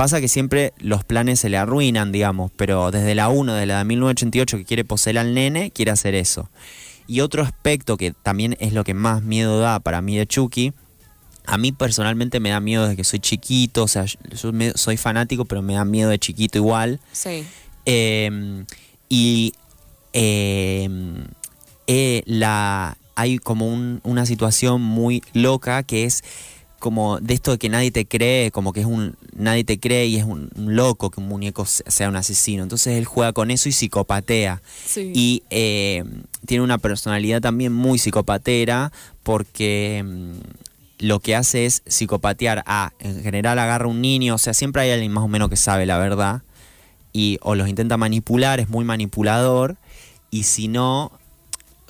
Pasa 0.00 0.18
que 0.22 0.28
siempre 0.28 0.72
los 0.78 1.04
planes 1.04 1.40
se 1.40 1.50
le 1.50 1.58
arruinan, 1.58 2.10
digamos, 2.10 2.50
pero 2.56 2.90
desde 2.90 3.14
la 3.14 3.28
1, 3.28 3.52
desde 3.52 3.66
la 3.66 3.76
de 3.80 3.84
1988 3.84 4.56
que 4.56 4.64
quiere 4.64 4.82
poseer 4.82 5.18
al 5.18 5.34
nene, 5.34 5.72
quiere 5.72 5.90
hacer 5.90 6.14
eso. 6.14 6.48
Y 7.06 7.20
otro 7.20 7.42
aspecto 7.42 7.98
que 7.98 8.12
también 8.22 8.56
es 8.60 8.72
lo 8.72 8.82
que 8.82 8.94
más 8.94 9.22
miedo 9.22 9.60
da 9.60 9.78
para 9.78 10.00
mí 10.00 10.16
de 10.16 10.26
Chucky, 10.26 10.72
a 11.44 11.58
mí 11.58 11.72
personalmente 11.72 12.40
me 12.40 12.48
da 12.48 12.60
miedo 12.60 12.84
desde 12.84 12.96
que 12.96 13.04
soy 13.04 13.18
chiquito, 13.18 13.82
o 13.82 13.88
sea, 13.88 14.06
yo- 14.06 14.52
me- 14.54 14.72
soy 14.72 14.96
fanático, 14.96 15.44
pero 15.44 15.60
me 15.60 15.74
da 15.74 15.84
miedo 15.84 16.08
de 16.08 16.18
chiquito 16.18 16.56
igual. 16.56 16.98
Sí. 17.12 17.44
Eh, 17.84 18.64
y 19.10 19.52
eh, 20.14 20.88
eh, 21.86 22.22
la, 22.24 22.96
hay 23.16 23.36
como 23.36 23.66
un- 23.68 24.00
una 24.02 24.24
situación 24.24 24.80
muy 24.80 25.22
loca 25.34 25.82
que 25.82 26.04
es 26.04 26.24
como 26.80 27.20
de 27.20 27.34
esto 27.34 27.52
de 27.52 27.58
que 27.58 27.68
nadie 27.68 27.92
te 27.92 28.06
cree, 28.06 28.50
como 28.50 28.72
que 28.72 28.80
es 28.80 28.86
un 28.86 29.14
nadie 29.36 29.62
te 29.62 29.78
cree 29.78 30.06
y 30.06 30.16
es 30.16 30.24
un, 30.24 30.50
un 30.56 30.74
loco 30.74 31.10
que 31.10 31.20
un 31.20 31.28
muñeco 31.28 31.64
se- 31.66 31.84
sea 31.88 32.08
un 32.08 32.16
asesino. 32.16 32.64
Entonces 32.64 32.98
él 32.98 33.04
juega 33.04 33.32
con 33.32 33.52
eso 33.52 33.68
y 33.68 33.72
psicopatea. 33.72 34.60
Sí. 34.84 35.12
Y 35.14 35.42
eh, 35.50 36.02
tiene 36.46 36.64
una 36.64 36.78
personalidad 36.78 37.40
también 37.40 37.72
muy 37.72 37.98
psicopatera 37.98 38.90
porque 39.22 40.02
mm, 40.04 40.32
lo 41.06 41.20
que 41.20 41.36
hace 41.36 41.66
es 41.66 41.82
psicopatear 41.86 42.64
a, 42.66 42.92
en 42.98 43.22
general 43.22 43.58
agarra 43.58 43.86
un 43.86 44.00
niño, 44.00 44.34
o 44.34 44.38
sea, 44.38 44.52
siempre 44.54 44.82
hay 44.82 44.90
alguien 44.90 45.12
más 45.12 45.24
o 45.24 45.28
menos 45.28 45.48
que 45.48 45.56
sabe 45.56 45.86
la 45.86 45.98
verdad. 45.98 46.42
y 47.12 47.38
o 47.42 47.54
los 47.54 47.68
intenta 47.68 47.96
manipular, 47.96 48.60
es 48.60 48.68
muy 48.68 48.84
manipulador, 48.84 49.76
y 50.30 50.44
si 50.44 50.68
no, 50.68 51.10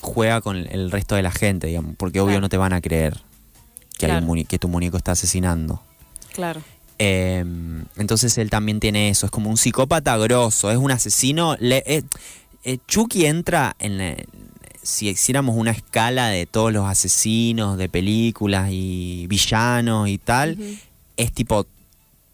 juega 0.00 0.40
con 0.40 0.56
el 0.56 0.90
resto 0.90 1.14
de 1.14 1.22
la 1.22 1.30
gente, 1.30 1.66
digamos, 1.66 1.94
porque 1.96 2.20
obvio 2.20 2.32
Claro. 2.34 2.40
no 2.42 2.48
te 2.48 2.56
van 2.56 2.72
a 2.72 2.80
creer 2.80 3.20
que, 4.00 4.06
hay 4.06 4.12
un 4.12 4.16
Claro. 4.18 4.26
muni- 4.26 4.44
que 4.46 4.58
tu 4.58 4.68
muñeco 4.68 4.96
está 4.96 5.12
asesinando. 5.12 5.82
Claro. 6.32 6.62
Eh, 6.98 7.44
entonces 7.96 8.36
él 8.38 8.50
también 8.50 8.80
tiene 8.80 9.08
eso, 9.10 9.26
es 9.26 9.32
como 9.32 9.48
un 9.50 9.56
psicópata 9.56 10.16
grosso, 10.16 10.70
es 10.70 10.76
un 10.76 10.90
asesino. 10.90 11.56
le- 11.60 11.82
eh, 11.86 12.02
eh, 12.64 12.78
Chucky 12.86 13.26
entra 13.26 13.74
en 13.78 13.98
la- 13.98 14.16
si 14.82 15.08
hiciéramos 15.08 15.56
una 15.56 15.70
escala 15.70 16.28
de 16.28 16.46
todos 16.46 16.72
los 16.72 16.86
asesinos 16.86 17.76
de 17.78 17.88
películas 17.88 18.68
y 18.72 19.26
villanos 19.28 20.08
y 20.08 20.18
tal, 20.18 20.58
es 21.16 21.32
tipo 21.32 21.66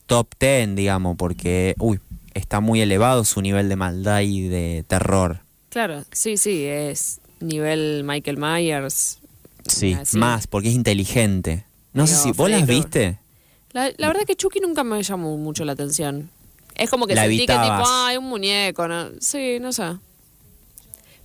top 0.07 0.29
10, 0.41 0.75
digamos, 0.77 1.17
porque 1.17 1.75
uy, 1.79 1.99
está 2.35 2.61
muy 2.61 2.81
elevado 2.81 3.25
su 3.25 3.41
nivel 3.43 3.69
de 3.69 3.77
maldad 3.77 4.21
y 4.21 4.49
de 4.49 4.85
terror. 4.87 5.41
Claro, 5.71 6.05
sí, 6.13 6.37
sí, 6.37 6.65
es 6.65 7.21
nivel 7.41 8.03
Michael 8.05 8.37
Myers. 8.39 9.19
Sí, 9.69 9.95
Así. 9.95 10.17
más, 10.19 10.47
porque 10.47 10.69
es 10.69 10.75
inteligente. 10.75 11.65
No 11.93 12.07
sé 12.07 12.15
si 12.17 12.33
vos 12.33 12.51
las 12.51 12.67
viste. 12.67 13.19
La, 13.73 13.91
la 13.97 14.07
verdad 14.09 14.23
que 14.27 14.37
Chucky 14.37 14.61
nunca 14.61 14.85
me 14.85 15.03
llamó 15.03 15.37
mucho 15.39 15.65
la 15.65 15.73
atención. 15.73 16.31
Es 16.75 16.91
como 16.91 17.07
que 17.07 17.15
La 17.15 17.23
sentí 17.23 17.39
que 17.39 17.43
evitabas. 17.45 17.79
tipo, 17.83 17.91
ay, 17.91 18.17
un 18.19 18.25
muñeco, 18.27 18.87
¿no? 18.89 19.09
Sí, 19.21 19.59
no 19.61 19.73
sé. 19.73 19.97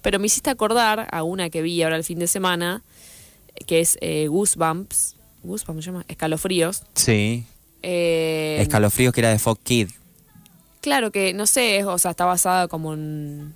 Pero 0.02 0.18
me 0.20 0.26
hiciste 0.28 0.50
acordar 0.50 1.08
a 1.12 1.24
una 1.24 1.50
que 1.50 1.62
vi 1.62 1.82
ahora 1.84 1.96
el 1.98 2.04
fin 2.04 2.20
de 2.20 2.28
semana, 2.28 2.84
que 3.68 3.82
es 3.82 3.98
eh, 4.02 4.28
Goosebumps. 4.28 5.16
Goosebumps 5.44 5.84
se 5.86 5.92
llama, 5.92 6.06
Escalofríos. 6.08 6.84
Sí. 6.96 7.46
Eh, 7.84 8.58
Escalofríos 8.62 9.14
que 9.14 9.22
era 9.22 9.30
de 9.30 9.40
Fox 9.40 9.60
Kid. 9.64 9.90
Claro 10.82 11.12
que, 11.12 11.34
no 11.34 11.46
sé, 11.46 11.78
es- 11.80 11.86
o 11.86 11.98
sea, 11.98 12.12
está 12.12 12.26
basada 12.26 12.68
como 12.68 12.94
en... 12.94 13.54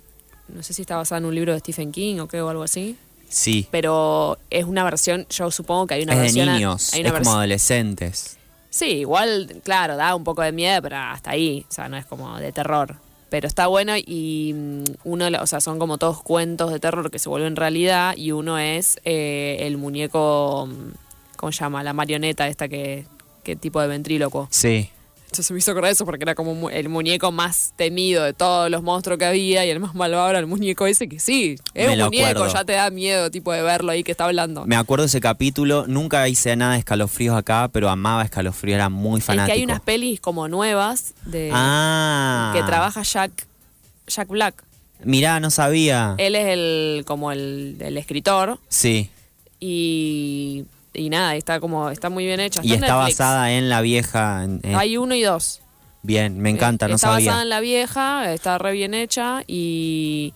No 0.48 0.62
sé 0.62 0.72
si 0.74 0.82
está 0.82 0.96
basada 0.96 1.18
en 1.18 1.24
un 1.24 1.34
libro 1.34 1.52
de 1.52 1.58
Stephen 1.58 1.90
King 1.90 2.18
o 2.20 2.28
qué, 2.28 2.40
o 2.40 2.48
algo 2.48 2.62
así. 2.62 2.96
Sí. 3.28 3.66
Pero 3.70 4.38
es 4.50 4.64
una 4.64 4.84
versión, 4.84 5.26
yo 5.30 5.50
supongo 5.50 5.86
que 5.86 5.94
hay 5.94 6.02
una 6.02 6.12
es 6.12 6.18
de 6.18 6.22
versión... 6.24 6.48
a- 6.48 6.52
niños, 6.54 6.92
hay 6.94 7.00
es 7.02 7.10
una 7.10 7.18
como 7.18 7.32
adolescentes. 7.32 8.38
Sí, 8.70 8.86
igual, 8.98 9.60
claro, 9.64 9.96
da 9.96 10.14
un 10.14 10.24
poco 10.24 10.42
de 10.42 10.52
miedo, 10.52 10.82
pero 10.82 10.96
hasta 10.96 11.30
ahí, 11.30 11.64
o 11.68 11.72
sea, 11.72 11.88
no 11.88 11.96
es 11.96 12.04
como 12.04 12.38
de 12.38 12.52
terror. 12.52 12.96
Pero 13.30 13.48
está 13.48 13.66
bueno 13.66 13.94
y 13.96 14.52
mm, 14.54 14.84
uno, 15.04 15.28
o 15.40 15.46
sea, 15.46 15.60
son 15.60 15.78
como 15.78 15.98
todos 15.98 16.22
cuentos 16.22 16.70
de 16.70 16.78
terror 16.78 17.10
que 17.10 17.18
se 17.18 17.28
vuelven 17.28 17.56
realidad 17.56 18.14
y 18.16 18.32
uno 18.32 18.58
es 18.58 19.00
eh, 19.04 19.56
el 19.60 19.78
muñeco, 19.78 20.68
mm, 20.70 21.36
¿cómo 21.36 21.52
se 21.52 21.60
llama? 21.60 21.82
La 21.82 21.92
marioneta 21.92 22.46
esta 22.48 22.68
que, 22.68 23.04
que 23.42 23.56
tipo 23.56 23.80
de 23.80 23.88
ventríloco. 23.88 24.46
Sí. 24.50 24.90
Entonces 25.26 25.50
me 25.50 25.58
hizo 25.58 25.72
acordar 25.72 25.90
eso 25.90 26.04
porque 26.04 26.22
era 26.22 26.34
como 26.34 26.70
el 26.70 26.88
muñeco 26.88 27.32
más 27.32 27.72
temido 27.76 28.24
de 28.24 28.32
todos 28.32 28.70
los 28.70 28.82
monstruos 28.82 29.18
que 29.18 29.24
había 29.24 29.66
y 29.66 29.70
el 29.70 29.80
más 29.80 29.94
malvado 29.94 30.30
era 30.30 30.38
el 30.38 30.46
muñeco 30.46 30.86
ese 30.86 31.08
que 31.08 31.18
sí, 31.18 31.56
es 31.74 31.88
un 31.90 31.98
muñeco, 31.98 32.26
acuerdo. 32.28 32.52
ya 32.52 32.64
te 32.64 32.72
da 32.72 32.90
miedo 32.90 33.30
tipo 33.30 33.52
de 33.52 33.60
verlo 33.62 33.90
ahí 33.90 34.04
que 34.04 34.12
está 34.12 34.24
hablando. 34.24 34.64
Me 34.66 34.76
acuerdo 34.76 35.04
ese 35.04 35.20
capítulo, 35.20 35.84
nunca 35.88 36.26
hice 36.28 36.54
nada 36.56 36.74
de 36.74 36.78
escalofríos 36.78 37.36
acá, 37.36 37.68
pero 37.72 37.90
amaba 37.90 38.22
escalofríos, 38.22 38.76
era 38.76 38.88
muy 38.88 39.18
es 39.18 39.24
fanático. 39.24 39.46
que 39.46 39.52
hay 39.52 39.64
unas 39.64 39.80
pelis 39.80 40.20
como 40.20 40.48
nuevas 40.48 41.14
de 41.24 41.50
ah. 41.52 42.52
que 42.54 42.62
trabaja 42.62 43.02
Jack, 43.02 43.46
Jack 44.06 44.28
Black. 44.28 44.64
Mirá, 45.04 45.40
no 45.40 45.50
sabía. 45.50 46.14
Él 46.18 46.36
es 46.36 46.46
el 46.46 47.04
como 47.06 47.32
el, 47.32 47.76
el 47.80 47.98
escritor 47.98 48.58
sí. 48.68 49.10
y, 49.60 50.64
y 50.96 51.08
nada, 51.10 51.36
está 51.36 51.60
como 51.60 51.90
está 51.90 52.10
muy 52.10 52.24
bien 52.26 52.40
hecha. 52.40 52.60
Y 52.64 52.72
está 52.72 52.86
Netflix. 52.86 53.18
basada 53.18 53.52
en 53.52 53.68
la 53.68 53.80
vieja. 53.80 54.44
en- 54.44 54.60
en- 54.62 54.76
Hay 54.76 54.96
uno 54.96 55.14
y 55.14 55.22
dos. 55.22 55.60
Bien, 56.02 56.38
me 56.38 56.50
encanta, 56.50 56.86
Eh, 56.86 56.88
no 56.90 56.94
está 56.96 57.08
sabía. 57.08 57.26
basada 57.30 57.42
en 57.42 57.48
la 57.48 57.60
vieja, 57.60 58.32
está 58.32 58.58
re 58.58 58.72
bien 58.72 58.94
hecha 58.94 59.42
y 59.46 60.32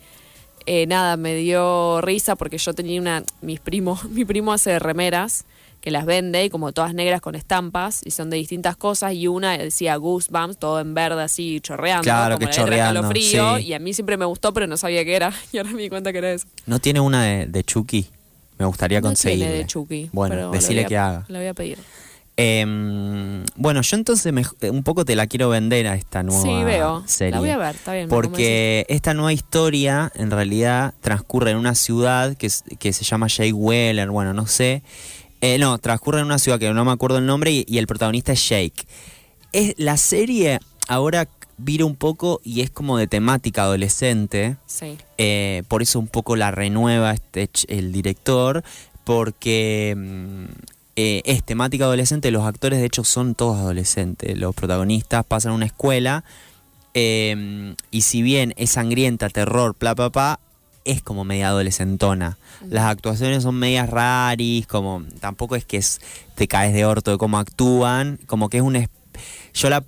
eh, 0.66 0.86
nada, 0.86 1.16
me 1.16 1.34
dio 1.36 2.00
risa 2.00 2.36
porque 2.36 2.58
yo 2.58 2.74
tenía 2.74 3.00
una, 3.00 3.22
mis 3.40 3.60
primos, 3.60 4.04
mi 4.10 4.24
primo 4.24 4.52
hace 4.52 4.78
remeras 4.78 5.44
que 5.80 5.90
las 5.90 6.04
vende 6.04 6.44
y 6.44 6.50
como 6.50 6.72
todas 6.72 6.92
negras 6.92 7.22
con 7.22 7.34
estampas 7.34 8.02
y 8.04 8.10
son 8.10 8.28
de 8.28 8.36
distintas 8.36 8.76
cosas 8.76 9.14
y 9.14 9.28
una 9.28 9.56
decía 9.56 9.96
Goosebumps, 9.96 10.58
todo 10.58 10.78
en 10.78 10.92
verde 10.92 11.22
así 11.22 11.58
chorreando, 11.62 12.02
Claro, 12.02 12.34
como 12.34 12.40
que 12.40 12.44
la 12.46 12.50
chorreando, 12.52 13.10
sí. 13.14 13.38
y 13.64 13.72
a 13.72 13.78
mí 13.78 13.94
siempre 13.94 14.18
me 14.18 14.26
gustó 14.26 14.52
pero 14.52 14.66
no 14.66 14.76
sabía 14.76 15.02
qué 15.06 15.14
era 15.16 15.32
y 15.52 15.56
ahora 15.58 15.70
me 15.70 15.80
di 15.82 15.88
cuenta 15.88 16.12
que 16.12 16.18
era 16.18 16.32
eso. 16.32 16.46
¿No 16.66 16.80
tiene 16.80 17.00
una 17.00 17.22
de, 17.24 17.46
de 17.46 17.64
Chucky? 17.64 18.08
Me 18.60 18.66
gustaría 18.66 19.00
No 19.00 19.08
conseguirle. 19.08 19.46
tiene 19.46 19.58
de 19.58 19.66
Chucky. 19.66 20.10
Bueno, 20.12 20.34
pero 20.36 20.52
le 20.52 20.58
decile 20.58 20.80
voy 20.82 20.84
a- 20.84 20.88
que 20.88 20.96
haga. 20.98 21.24
Le 21.28 21.38
voy 21.38 21.46
a 21.48 21.54
pedir. 21.54 21.78
Em, 22.36 23.44
bueno, 23.56 23.82
yo 23.82 23.96
entonces 23.96 24.32
me- 24.32 24.44
un 24.70 24.82
poco 24.82 25.04
te 25.04 25.14
la 25.14 25.26
quiero 25.26 25.48
vender 25.50 25.86
a 25.88 25.94
esta 25.94 26.22
nueva 26.22 26.42
Sí, 26.42 26.64
veo. 26.64 27.02
serie. 27.06 27.32
La 27.32 27.40
voy 27.40 27.50
a 27.50 27.58
ver, 27.58 27.74
está 27.76 27.92
bien. 27.92 28.08
Porque 28.08 28.86
esta 28.88 29.12
nueva 29.12 29.32
historia 29.32 30.10
en 30.14 30.30
realidad 30.30 30.94
transcurre 31.02 31.50
en 31.50 31.58
una 31.58 31.74
ciudad 31.74 32.36
que, 32.36 32.48
que 32.78 32.92
se 32.94 33.04
llama 33.04 33.28
Jay 33.28 33.52
Weller, 33.52 34.08
bueno, 34.10 34.32
no 34.32 34.46
sé. 34.46 34.82
Eh, 35.42 35.58
no, 35.58 35.76
transcurre 35.78 36.20
en 36.20 36.26
una 36.26 36.38
ciudad 36.38 36.58
que 36.58 36.70
no 36.72 36.84
me 36.84 36.92
acuerdo 36.92 37.18
el 37.18 37.26
nombre 37.26 37.50
y, 37.50 37.64
y 37.68 37.78
el 37.78 37.86
protagonista 37.86 38.32
es 38.32 38.48
Jake. 38.48 38.84
Es, 39.52 39.74
la 39.76 39.96
serie 39.96 40.60
ahora 40.88 41.26
vira 41.62 41.84
un 41.84 41.96
poco 41.96 42.40
y 42.44 42.60
es 42.62 42.70
como 42.70 42.96
de 42.98 43.06
temática 43.06 43.62
adolescente. 43.62 44.56
Sí. 44.66 44.96
Eh, 45.18 45.62
por 45.68 45.82
eso 45.82 45.98
un 45.98 46.08
poco 46.08 46.36
la 46.36 46.50
renueva 46.50 47.12
este, 47.12 47.48
el 47.68 47.92
director, 47.92 48.62
porque 49.04 49.94
mm, 49.96 50.44
eh, 50.96 51.22
es 51.24 51.42
temática 51.44 51.84
adolescente, 51.84 52.30
los 52.30 52.44
actores 52.44 52.78
de 52.80 52.86
hecho 52.86 53.04
son 53.04 53.34
todos 53.34 53.58
adolescentes, 53.58 54.36
los 54.38 54.54
protagonistas 54.54 55.24
pasan 55.24 55.52
a 55.52 55.54
una 55.54 55.66
escuela, 55.66 56.24
eh, 56.94 57.74
y 57.90 58.00
si 58.02 58.22
bien 58.22 58.52
es 58.56 58.70
sangrienta, 58.70 59.28
terror, 59.28 59.76
bla, 59.78 59.94
bla, 59.94 60.08
bla, 60.08 60.40
es 60.84 61.02
como 61.02 61.24
media 61.24 61.48
adolescentona. 61.48 62.38
Las 62.68 62.84
actuaciones 62.84 63.42
son 63.42 63.54
medias 63.56 63.88
raris, 63.88 64.66
como 64.66 65.04
tampoco 65.20 65.54
es 65.56 65.64
que 65.64 65.76
es, 65.76 66.00
te 66.34 66.48
caes 66.48 66.72
de 66.74 66.84
orto 66.84 67.10
de 67.12 67.18
cómo 67.18 67.38
actúan, 67.38 68.18
como 68.26 68.48
que 68.48 68.56
es 68.58 68.62
un... 68.62 68.76
es- 68.76 68.88
Yo 69.54 69.68
la, 69.70 69.84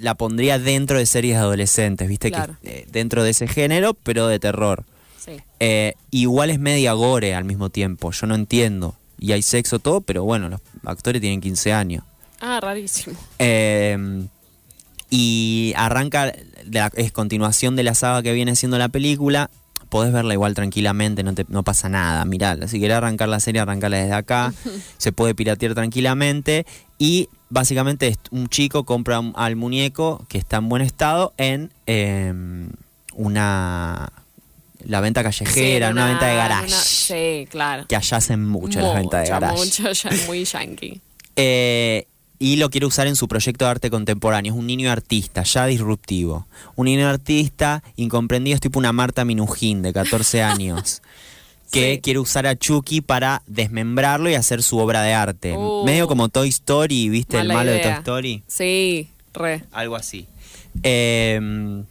la 0.00 0.14
pondría 0.14 0.58
dentro 0.58 0.98
de 0.98 1.06
series 1.06 1.36
adolescentes, 1.36 2.08
¿viste? 2.08 2.30
Claro. 2.30 2.56
Que, 2.62 2.80
eh, 2.80 2.86
dentro 2.90 3.22
de 3.22 3.30
ese 3.30 3.46
género, 3.46 3.94
pero 3.94 4.26
de 4.28 4.38
terror. 4.38 4.84
Sí. 5.24 5.32
Eh, 5.60 5.94
igual 6.10 6.50
es 6.50 6.58
media 6.58 6.92
gore 6.94 7.34
al 7.34 7.44
mismo 7.44 7.68
tiempo, 7.70 8.10
yo 8.10 8.26
no 8.26 8.34
entiendo. 8.34 8.96
Y 9.18 9.32
hay 9.32 9.42
sexo 9.42 9.78
todo, 9.78 10.00
pero 10.00 10.24
bueno, 10.24 10.48
los 10.48 10.60
actores 10.84 11.20
tienen 11.20 11.40
15 11.40 11.72
años. 11.74 12.04
Ah, 12.40 12.58
rarísimo. 12.60 13.16
Eh, 13.38 14.24
y 15.10 15.72
arranca, 15.76 16.26
de 16.26 16.44
la- 16.78 16.90
es 16.94 17.12
continuación 17.12 17.76
de 17.76 17.82
la 17.82 17.94
saga 17.94 18.22
que 18.22 18.32
viene 18.32 18.54
siendo 18.56 18.78
la 18.78 18.88
película. 18.88 19.50
Podés 19.88 20.12
verla 20.12 20.34
igual 20.34 20.54
tranquilamente, 20.54 21.24
no, 21.24 21.34
te, 21.34 21.44
no 21.48 21.64
pasa 21.64 21.88
nada. 21.88 22.24
Mirá, 22.24 22.56
si 22.68 22.78
querés 22.78 22.96
arrancar 22.96 23.28
la 23.28 23.40
serie, 23.40 23.60
arrancarla 23.60 23.96
desde 23.98 24.12
acá. 24.14 24.54
Se 24.98 25.10
puede 25.10 25.34
piratear 25.34 25.74
tranquilamente. 25.74 26.64
Y 26.98 27.28
básicamente 27.50 28.08
es 28.08 28.18
un 28.30 28.48
chico 28.48 28.84
compra 28.84 29.20
un- 29.20 29.32
al 29.36 29.56
muñeco 29.56 30.24
que 30.28 30.38
está 30.38 30.56
en 30.56 30.68
buen 30.68 30.82
estado 30.82 31.34
en 31.36 31.70
eh, 31.86 32.32
una. 33.14 34.12
La 34.86 35.00
venta 35.00 35.22
callejera, 35.22 35.88
Sí, 35.88 35.92
una, 35.92 36.06
venta 36.06 36.26
de 36.26 36.36
garage. 36.36 36.68
una- 36.68 36.76
sí, 36.82 37.46
claro. 37.50 37.86
Que 37.86 37.96
allá 37.96 38.16
hacen 38.16 38.46
mucho 38.48 38.80
las 38.80 38.94
ventas 38.94 39.24
de 39.24 39.28
garage. 39.28 39.58
Mucho, 39.58 39.92
ya 39.92 40.10
muy 40.26 40.44
yankee. 40.44 41.00
Eh, 41.36 42.06
y 42.38 42.56
lo 42.56 42.68
quiere 42.70 42.86
usar 42.86 43.06
en 43.06 43.16
su 43.16 43.26
proyecto 43.28 43.64
de 43.64 43.70
arte 43.70 43.88
contemporáneo. 43.90 44.52
Es 44.52 44.58
un 44.58 44.66
niño 44.66 44.90
artista, 44.90 45.42
ya 45.42 45.64
disruptivo. 45.66 46.46
Un 46.76 46.86
niño 46.86 47.08
artista 47.08 47.82
incomprendido, 47.96 48.54
es 48.56 48.60
tipo 48.60 48.78
una 48.78 48.92
Marta 48.92 49.24
Minujín 49.24 49.80
de 49.82 49.92
14 49.92 50.42
años. 50.42 51.00
Que 51.70 51.94
Sí. 51.94 52.00
quiere 52.00 52.18
usar 52.18 52.46
a 52.46 52.56
Chucky 52.56 53.00
para 53.00 53.42
desmembrarlo 53.46 54.28
y 54.28 54.34
hacer 54.34 54.62
su 54.62 54.78
obra 54.78 55.02
de 55.02 55.12
arte. 55.14 55.56
Uh. 55.56 55.84
Medio 55.84 56.08
como 56.08 56.28
Toy 56.28 56.48
Story, 56.48 57.08
¿viste? 57.08 57.38
El 57.38 57.48
malo 57.48 57.70
de. 57.70 57.78
Toy 57.80 57.92
Story. 57.92 58.42
Sí, 58.48 59.08
re. 59.32 59.64
Algo 59.72 59.96
así. 59.96 60.26
Eh, 60.82 61.82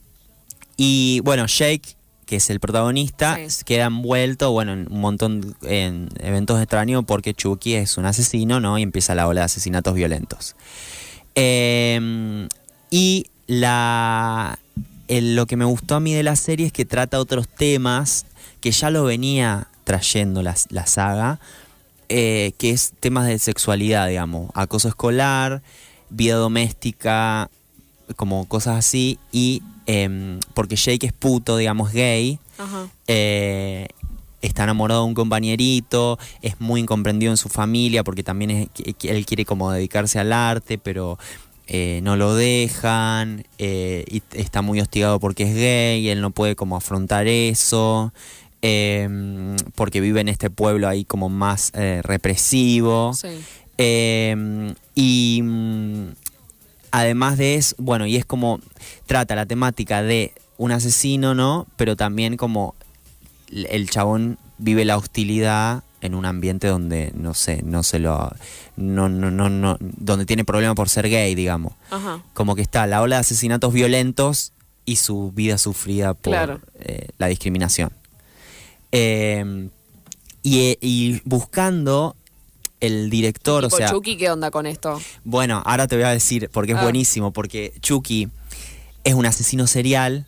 y 0.78 1.22
bueno, 1.22 1.46
Jake, 1.48 1.96
que 2.26 2.36
es 2.38 2.50
el 2.50 2.60
protagonista, 2.60 3.38
Sí. 3.48 3.64
queda 3.66 3.86
envuelto, 3.86 4.52
bueno, 4.52 4.74
en 4.74 4.92
un 4.92 5.00
montón 5.02 5.56
en 5.64 6.10
eventos 6.20 6.60
extraños 6.62 7.04
porque 7.08 7.34
Chucky 7.34 7.74
es 7.76 7.98
un 7.98 8.06
asesino, 8.06 8.60
¿no? 8.60 8.78
Y 8.78 8.84
empieza 8.84 9.16
la 9.16 9.28
ola 9.28 9.42
de 9.42 9.46
asesinatos 9.46 9.96
violentos. 9.96 10.56
Eh, 11.36 12.48
y 12.92 13.26
la 13.48 14.60
el- 15.08 15.36
lo 15.36 15.46
que 15.48 15.56
me 15.56 15.66
gustó 15.66 15.96
a 15.96 16.00
mí 16.00 16.14
de 16.14 16.22
la 16.24 16.36
serie 16.36 16.68
es 16.68 16.72
que 16.74 16.86
trata 16.86 17.20
otros 17.20 17.48
temas 17.48 18.26
que 18.62 18.72
ya 18.72 18.90
lo 18.90 19.04
venía 19.04 19.68
trayendo 19.84 20.42
la, 20.44 20.56
la 20.70 20.86
saga, 20.88 21.40
eh, 22.10 22.54
que 22.58 22.72
es 22.72 22.94
temas 23.00 23.28
de 23.28 23.40
sexualidad, 23.40 24.08
digamos, 24.08 24.52
acoso 24.54 24.88
escolar, 24.88 25.62
vida 26.10 26.36
doméstica, 26.36 27.50
como 28.16 28.46
cosas 28.48 28.78
así, 28.78 29.20
y 29.32 29.62
em, 29.86 30.40
porque 30.54 30.76
Jake 30.76 31.06
es 31.08 31.14
puto, 31.14 31.58
digamos, 31.58 31.92
gay, 31.92 32.40
Ajá. 32.58 32.88
eh, 33.08 33.88
está 34.42 34.64
enamorado 34.64 35.02
de 35.02 35.08
un 35.08 35.14
compañerito, 35.14 36.18
es 36.42 36.60
muy 36.60 36.82
incomprendido 36.82 37.32
en 37.32 37.38
su 37.38 37.50
familia 37.50 38.04
porque 38.04 38.24
también 38.24 38.52
es- 38.52 38.70
él 39.04 39.26
quiere 39.26 39.46
como 39.46 39.72
dedicarse 39.72 40.18
al 40.20 40.32
arte, 40.34 40.78
pero 40.78 41.18
eh, 41.72 42.00
no 42.04 42.16
lo 42.16 42.34
dejan, 42.34 43.46
eh, 43.60 44.04
y 44.10 44.24
está 44.34 44.64
muy 44.64 44.80
hostigado 44.82 45.20
porque 45.20 45.44
es 45.44 45.54
gay, 45.56 46.00
y 46.02 46.10
él 46.10 46.20
no 46.22 46.32
puede 46.32 46.56
como 46.56 46.76
afrontar 46.76 47.28
eso, 47.28 48.12
eh, 48.62 49.08
porque 49.76 50.02
vive 50.02 50.22
en 50.22 50.28
este 50.30 50.50
pueblo 50.50 50.88
ahí 50.88 51.06
como 51.06 51.30
más 51.30 51.72
eh, 51.76 52.02
represivo. 52.04 53.14
Sí. 53.14 53.28
Eh, 53.78 54.74
y 54.96 55.42
mm, 55.44 56.08
además 56.92 57.38
de 57.38 57.56
eso, 57.56 57.76
bueno, 57.78 58.06
y 58.06 58.16
es 58.18 58.26
como 58.26 58.60
trata 59.06 59.36
la 59.36 59.46
temática 59.46 60.02
de 60.02 60.34
un 60.58 60.72
asesino, 60.72 61.34
¿no? 61.36 61.68
Pero 61.78 61.96
también 61.96 62.36
como 62.38 62.76
el 63.52 63.90
chabón 63.90 64.38
vive 64.58 64.84
la 64.86 64.98
hostilidad 64.98 65.84
en 66.02 66.16
un 66.16 66.26
ambiente 66.26 66.68
donde 66.68 67.12
no 67.16 67.34
sé, 67.34 67.62
no 67.64 67.84
se 67.84 68.00
lo 68.00 68.32
no 68.78 69.10
no 69.10 69.32
no 69.32 69.50
no 69.50 69.78
donde 69.80 70.26
tiene 70.26 70.46
problemas 70.46 70.76
por 70.76 70.90
ser 70.90 71.10
gay, 71.10 71.36
digamos. 71.36 71.74
Ajá. 71.92 72.22
Como 72.34 72.56
que 72.56 72.62
está 72.62 72.86
la 72.88 73.02
ola 73.02 73.18
de 73.18 73.22
asesinatos 73.22 73.74
violentos 73.74 74.52
y 74.86 74.98
su 74.98 75.32
vida 75.32 75.58
sufrida 75.58 76.14
por 76.14 76.34
Claro. 76.34 76.60
eh, 76.80 77.08
la 77.18 77.28
discriminación. 77.28 77.92
Eh, 78.92 79.70
y, 80.44 80.78
y 80.82 81.22
buscando 81.26 82.16
el 82.80 83.10
director, 83.10 83.66
o 83.66 83.70
sea, 83.70 83.90
Chucky, 83.90 84.16
¿qué 84.18 84.30
onda 84.32 84.52
con 84.52 84.66
esto? 84.66 85.02
bueno, 85.26 85.62
ahora 85.66 85.88
te 85.88 85.96
voy 85.96 86.06
a 86.06 86.10
decir, 86.10 86.50
porque 86.54 86.72
es 86.72 86.78
Ah. 86.78 86.84
buenísimo, 86.84 87.32
porque 87.34 87.74
Chucky 87.82 88.30
es 89.04 89.14
un 89.14 89.26
asesino 89.26 89.68
serial, 89.68 90.28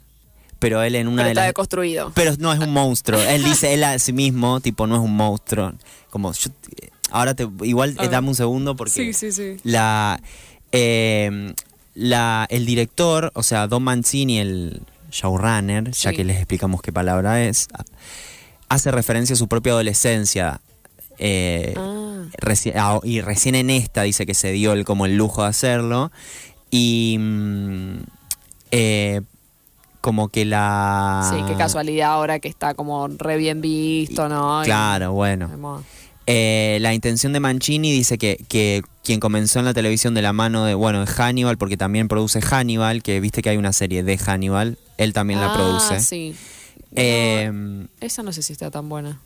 pero 0.59 0.81
él 0.83 0.95
en 0.95 1.07
una 1.07 1.17
Pero 1.23 1.25
de 1.27 1.31
está 1.31 1.41
las... 1.41 1.47
deconstruido. 1.49 2.11
Pero 2.13 2.33
no 2.39 2.51
es 2.53 2.59
un 2.59 2.71
monstruo. 2.73 3.19
Él 3.21 3.43
dice 3.43 3.73
él 3.73 3.83
a 3.85 3.97
sí 3.99 4.11
mismo, 4.13 4.59
tipo, 4.59 4.85
no 4.85 4.95
es 4.95 5.01
un 5.01 5.15
monstruo. 5.15 5.73
Como, 6.09 6.33
yo- 6.33 6.51
ahora 7.09 7.33
te, 7.33 7.47
igual 7.63 7.95
eh, 8.01 8.09
dame 8.09 8.27
un 8.27 8.35
segundo 8.35 8.75
porque 8.75 8.91
Sí, 8.91 9.13
sí, 9.13 9.31
sí. 9.31 9.57
la, 9.63 10.21
eh, 10.73 11.53
la, 11.95 12.45
el 12.49 12.65
director, 12.65 13.31
o 13.33 13.43
sea, 13.43 13.67
Don 13.67 13.81
Mancini, 13.83 14.39
el 14.39 14.81
showrunner, 15.09 15.91
ya 15.91 16.11
que 16.13 16.23
les 16.25 16.37
explicamos 16.37 16.81
qué 16.81 16.91
palabra 16.93 17.43
es, 17.43 17.67
hace 18.73 18.89
referencia 18.91 19.33
a 19.33 19.37
su 19.37 19.47
propia 19.47 19.73
adolescencia. 19.73 20.61
eh, 21.23 21.73
Ah. 21.77 22.23
reci- 22.39 22.73
ah, 22.75 22.99
y 23.03 23.21
recién 23.21 23.53
en 23.55 23.69
esta 23.69 24.01
dice 24.03 24.25
que 24.25 24.33
se 24.33 24.51
dio 24.51 24.73
el, 24.73 24.85
como 24.85 25.05
el 25.05 25.15
lujo 25.17 25.43
de 25.43 25.49
hacerlo. 25.49 26.11
Y 26.71 27.17
mm, 27.19 27.97
eh, 28.71 29.21
como 29.99 30.29
que 30.29 30.45
la... 30.45 31.29
Sí, 31.31 31.43
qué 31.47 31.55
casualidad 31.55 32.11
ahora 32.13 32.39
que 32.39 32.47
está 32.47 32.73
como 32.73 33.07
re 33.07 33.37
bien 33.37 33.61
visto, 33.61 34.27
¿no? 34.29 34.63
Y- 34.63 34.65
Claro, 34.65 35.11
bueno. 35.13 35.83
Eh, 36.25 36.77
la 36.81 36.93
intención 36.93 37.33
de 37.33 37.39
Mancini 37.39 37.91
dice 37.91 38.17
que, 38.17 38.43
que 38.47 38.81
quien 39.03 39.19
comenzó 39.19 39.59
en 39.59 39.65
la 39.65 39.73
televisión 39.73 40.13
de 40.15 40.21
la 40.23 40.33
mano 40.33 40.65
de, 40.65 40.73
bueno, 40.75 41.01
de 41.05 41.07
Hannibal, 41.07 41.57
porque 41.57 41.77
también 41.77 42.07
produce 42.07 42.41
Hannibal, 42.41 43.03
que 43.03 43.19
viste 43.19 43.41
que 43.43 43.49
hay 43.49 43.57
una 43.57 43.73
serie 43.73 44.01
de 44.01 44.17
Hannibal, 44.17 44.77
él 44.97 45.13
también 45.13 45.39
la 45.41 45.51
Ah, 45.51 45.55
produce. 45.55 45.99
sí. 45.99 46.35
Eh, 46.95 47.87
Esa 47.99 48.23
no 48.23 48.33
sé 48.33 48.41
si 48.41 48.53
está 48.53 48.69
tan 48.71 48.89
buena. 48.89 49.19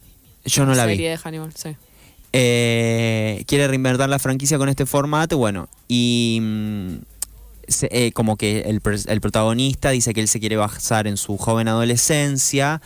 yo 0.46 0.66
no 0.66 0.76
la 0.76 0.86
vi. 0.86 0.94
Serie 0.94 1.10
de 1.12 1.18
Hannibal, 1.18 1.52
sí. 1.56 1.76
Eh, 2.38 3.44
quiere 3.48 3.68
reinventar 3.68 4.10
la 4.10 4.20
franquicia 4.20 4.58
con 4.58 4.68
este 4.70 4.86
formato, 4.86 5.38
bueno, 5.38 5.70
y 5.88 6.40
mm, 6.42 6.96
se- 7.68 7.88
eh, 7.92 8.12
como 8.12 8.36
que 8.36 8.62
el, 8.62 8.82
protagonista 8.82 9.92
dice 9.92 10.14
que 10.14 10.20
él 10.22 10.28
se 10.28 10.42
quiere 10.42 10.58
basar 10.58 11.08
en 11.08 11.16
su 11.16 11.38
joven 11.38 11.70
adolescencia, 11.70 12.82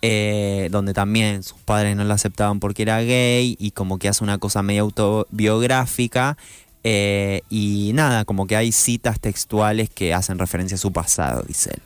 eh, 0.00 0.68
donde 0.70 0.94
también 0.94 1.42
sus 1.42 1.58
padres 1.58 1.96
no 1.96 2.04
lo 2.04 2.14
aceptaban 2.14 2.60
porque 2.60 2.82
era 2.82 3.00
gay, 3.02 3.56
y 3.60 3.72
como 3.72 3.98
que 3.98 4.08
hace 4.08 4.24
una 4.24 4.38
cosa 4.38 4.62
medio 4.62 4.82
autobiográfica, 4.82 6.38
y 6.82 7.90
nada, 7.94 8.24
como 8.24 8.46
que 8.46 8.56
hay 8.56 8.72
citas 8.72 9.20
textuales 9.20 9.88
que 9.90 10.12
hacen 10.14 10.38
referencia 10.38 10.74
a 10.76 10.78
su 10.78 10.92
pasado, 10.92 11.42
dice 11.46 11.70
él. 11.74 11.82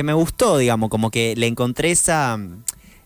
Que 0.00 0.04
me 0.04 0.14
gustó, 0.14 0.56
digamos, 0.56 0.88
como 0.88 1.10
que 1.10 1.34
le 1.36 1.46
encontré 1.46 1.90
esa, 1.90 2.38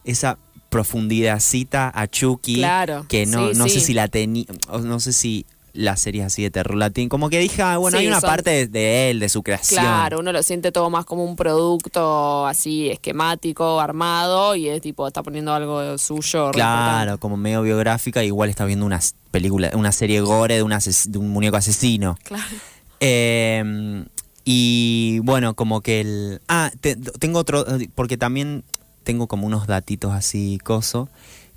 esa 0.04 0.38
profundidadcita 0.68 1.90
a 1.92 2.06
Chucky 2.06 2.54
Claro, 2.58 3.04
que 3.08 3.26
no, 3.26 3.50
sí, 3.52 3.58
no 3.58 3.68
sé 3.68 3.80
si 3.80 3.94
la 3.94 4.06
tenía, 4.06 4.44
no 4.80 5.00
sé 5.00 5.12
si 5.12 5.44
la 5.72 5.96
serie 5.96 6.22
así 6.22 6.44
de 6.44 6.52
terror 6.52 6.76
la 6.76 6.90
tiene. 6.90 7.08
Como 7.08 7.30
que 7.30 7.40
dije, 7.40 7.62
ah, 7.62 7.78
bueno, 7.78 7.98
Sí, 7.98 8.02
hay 8.04 8.06
una 8.08 8.20
son- 8.20 8.30
parte 8.30 8.50
de, 8.50 8.66
de 8.68 9.10
él, 9.10 9.18
de 9.18 9.28
su 9.28 9.42
creación. 9.42 9.82
Claro, 9.82 10.20
uno 10.20 10.30
lo 10.30 10.40
siente 10.44 10.70
todo 10.70 10.88
más 10.88 11.04
como 11.04 11.24
un 11.24 11.34
producto 11.34 12.46
así 12.46 12.88
esquemático, 12.90 13.80
armado, 13.80 14.54
y 14.54 14.68
es 14.68 14.80
tipo, 14.80 15.04
está 15.08 15.24
poniendo 15.24 15.52
algo 15.52 15.98
suyo. 15.98 16.52
Claro, 16.52 17.18
como 17.18 17.36
medio 17.36 17.62
biográfica, 17.62 18.22
igual 18.22 18.50
está 18.50 18.64
viendo 18.66 18.86
una 18.86 19.00
película, 19.32 19.72
una 19.74 19.90
serie 19.90 20.20
gore 20.20 20.54
de, 20.54 20.62
un 20.62 20.70
ases- 20.70 21.08
de 21.10 21.18
un 21.18 21.30
muñeco 21.30 21.56
asesino. 21.56 22.16
Claro. 22.22 22.44
Eh, 23.00 24.04
y 24.44 25.20
bueno, 25.20 25.54
como 25.54 25.80
que 25.80 26.00
el... 26.00 26.40
Ah, 26.48 26.70
te- 26.80 26.96
tengo 26.96 27.38
otro, 27.38 27.64
porque 27.94 28.16
también 28.16 28.64
tengo 29.02 29.26
como 29.26 29.46
unos 29.46 29.66
datitos 29.66 30.12
así, 30.12 30.58
coso, 30.62 31.08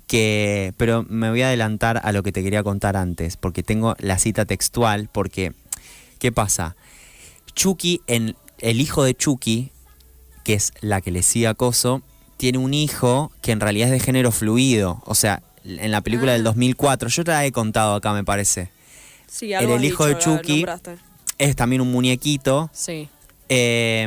que... 0.06 0.72
Pero 0.76 1.04
me 1.08 1.28
voy 1.30 1.42
a 1.42 1.48
adelantar 1.48 2.00
a 2.02 2.12
lo 2.12 2.22
que 2.22 2.32
te 2.32 2.42
quería 2.42 2.62
contar 2.62 2.96
antes, 2.96 3.36
porque 3.36 3.62
tengo 3.62 3.94
la 3.98 4.18
cita 4.18 4.44
textual, 4.44 5.08
porque... 5.12 5.52
¿Qué 6.18 6.32
pasa? 6.32 6.74
Chucky, 7.54 8.00
en, 8.06 8.34
el 8.58 8.80
hijo 8.80 9.04
de 9.04 9.14
Chucky, 9.14 9.70
que 10.44 10.54
es 10.54 10.72
la 10.80 11.00
que 11.00 11.10
le 11.12 11.22
sigue 11.22 11.46
a 11.46 11.54
Coso, 11.54 12.02
tiene 12.38 12.58
un 12.58 12.74
hijo 12.74 13.30
que 13.42 13.52
en 13.52 13.60
realidad 13.60 13.88
es 13.88 13.92
de 13.92 14.00
género 14.00 14.32
fluido. 14.32 15.00
O 15.04 15.14
sea, 15.14 15.42
en 15.64 15.90
la 15.92 16.00
película 16.00 16.32
Ah. 16.32 16.34
del 16.34 16.44
2004, 16.44 17.08
yo 17.08 17.22
te 17.24 17.30
la 17.30 17.44
he 17.46 17.52
contado 17.52 17.94
acá, 17.94 18.12
me 18.14 18.24
parece. 18.24 18.70
Sí, 19.30 19.52
algo 19.54 19.76
El 19.76 19.84
hijo 19.84 20.06
de 20.06 20.14
dicho, 20.14 20.36
Chucky. 20.38 20.64
Es 21.38 21.56
también 21.56 21.80
un 21.80 21.90
muñequito. 21.90 22.70
Sí. 22.72 23.08
Eh, 23.48 24.06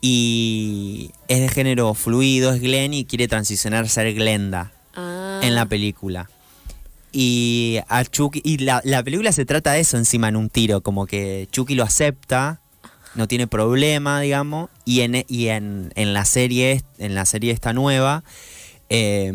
y 0.00 1.10
es 1.28 1.40
de 1.40 1.48
género 1.48 1.94
fluido, 1.94 2.52
es 2.52 2.60
Glenn 2.60 2.92
y 2.92 3.04
quiere 3.06 3.26
transicionar 3.26 3.84
a 3.84 3.88
ser 3.88 4.12
Glenda 4.14 4.70
Ah. 4.96 5.40
en 5.42 5.54
la 5.54 5.66
película. 5.66 6.28
Y 7.10 7.78
a 7.88 8.04
Chucky, 8.04 8.40
y 8.44 8.58
la, 8.58 8.80
la 8.84 9.02
película 9.02 9.32
se 9.32 9.44
trata 9.44 9.72
de 9.72 9.80
eso 9.80 9.96
encima 9.96 10.28
en 10.28 10.36
un 10.36 10.50
tiro, 10.50 10.82
como 10.82 11.06
que 11.06 11.48
Chucky 11.50 11.74
lo 11.74 11.82
acepta, 11.84 12.60
no 13.14 13.26
tiene 13.28 13.46
problema, 13.46 14.20
digamos, 14.20 14.70
y 14.84 15.00
en, 15.00 15.24
y 15.28 15.48
en, 15.48 15.92
en 15.96 16.12
la 16.12 16.24
serie, 16.24 16.82
en 16.98 17.14
la 17.14 17.24
serie 17.24 17.52
esta 17.52 17.72
nueva, 17.72 18.24
eh, 18.88 19.32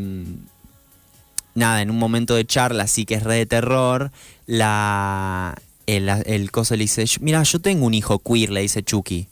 nada, 1.56 1.82
en 1.82 1.90
un 1.90 1.98
momento 1.98 2.36
de 2.36 2.46
charla 2.46 2.84
así 2.84 3.06
que 3.06 3.16
es 3.16 3.24
re 3.24 3.36
de 3.36 3.46
terror, 3.46 4.12
la 4.46 5.56
el, 5.96 6.10
el 6.26 6.52
coso 6.52 6.76
le 6.76 6.84
dice, 6.84 7.06
mira, 7.22 7.42
yo 7.44 7.60
tengo 7.60 7.86
un 7.86 7.94
hijo 7.94 8.20
queer, 8.20 8.50
le 8.50 8.62
dice 8.62 8.84
Chucky 8.84 9.28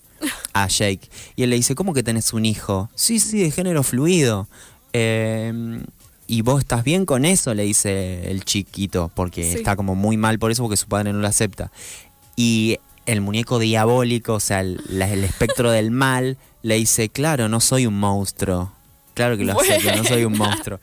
a 0.54 0.68
Jake. 0.68 1.10
Y 1.36 1.44
él 1.44 1.50
le 1.52 1.56
dice, 1.58 1.76
¿cómo 1.76 1.94
que 1.94 2.04
tenés 2.04 2.34
un 2.34 2.46
hijo? 2.46 2.90
Sí, 2.96 3.20
sí, 3.20 3.40
de 3.40 3.52
género 3.52 3.84
fluido. 3.84 4.48
Eh, 4.94 5.54
¿Y 6.28 6.42
vos 6.42 6.60
estás 6.60 6.84
bien 6.84 7.06
con 7.06 7.24
eso? 7.24 7.54
Le 7.54 7.64
dice 7.64 8.30
el 8.30 8.44
chiquito, 8.44 9.10
porque 9.16 9.44
Sí. 9.52 9.58
está 9.60 9.76
como 9.76 9.96
muy 9.96 10.18
mal 10.18 10.40
por 10.40 10.52
eso, 10.52 10.64
porque 10.64 10.76
su 10.78 10.88
padre 10.88 11.14
no 11.14 11.20
lo 11.20 11.28
acepta. 11.28 11.72
Y 12.36 12.80
el 13.06 13.22
muñeco 13.22 13.60
diabólico, 13.60 14.34
o 14.34 14.40
sea, 14.40 14.60
el, 14.62 14.82
la- 14.90 15.10
el 15.10 15.24
espectro 15.24 15.72
del 15.72 15.92
mal, 15.92 16.38
le 16.64 16.76
dice, 16.76 17.08
claro, 17.10 17.48
no 17.48 17.62
soy 17.62 17.86
un 17.86 17.98
monstruo. 17.98 18.74
Claro 19.14 19.38
que 19.38 19.46
lo 19.46 19.58
acepto, 19.60 19.96
no 19.96 20.04
soy 20.04 20.26
un 20.26 20.38
monstruo. 20.38 20.80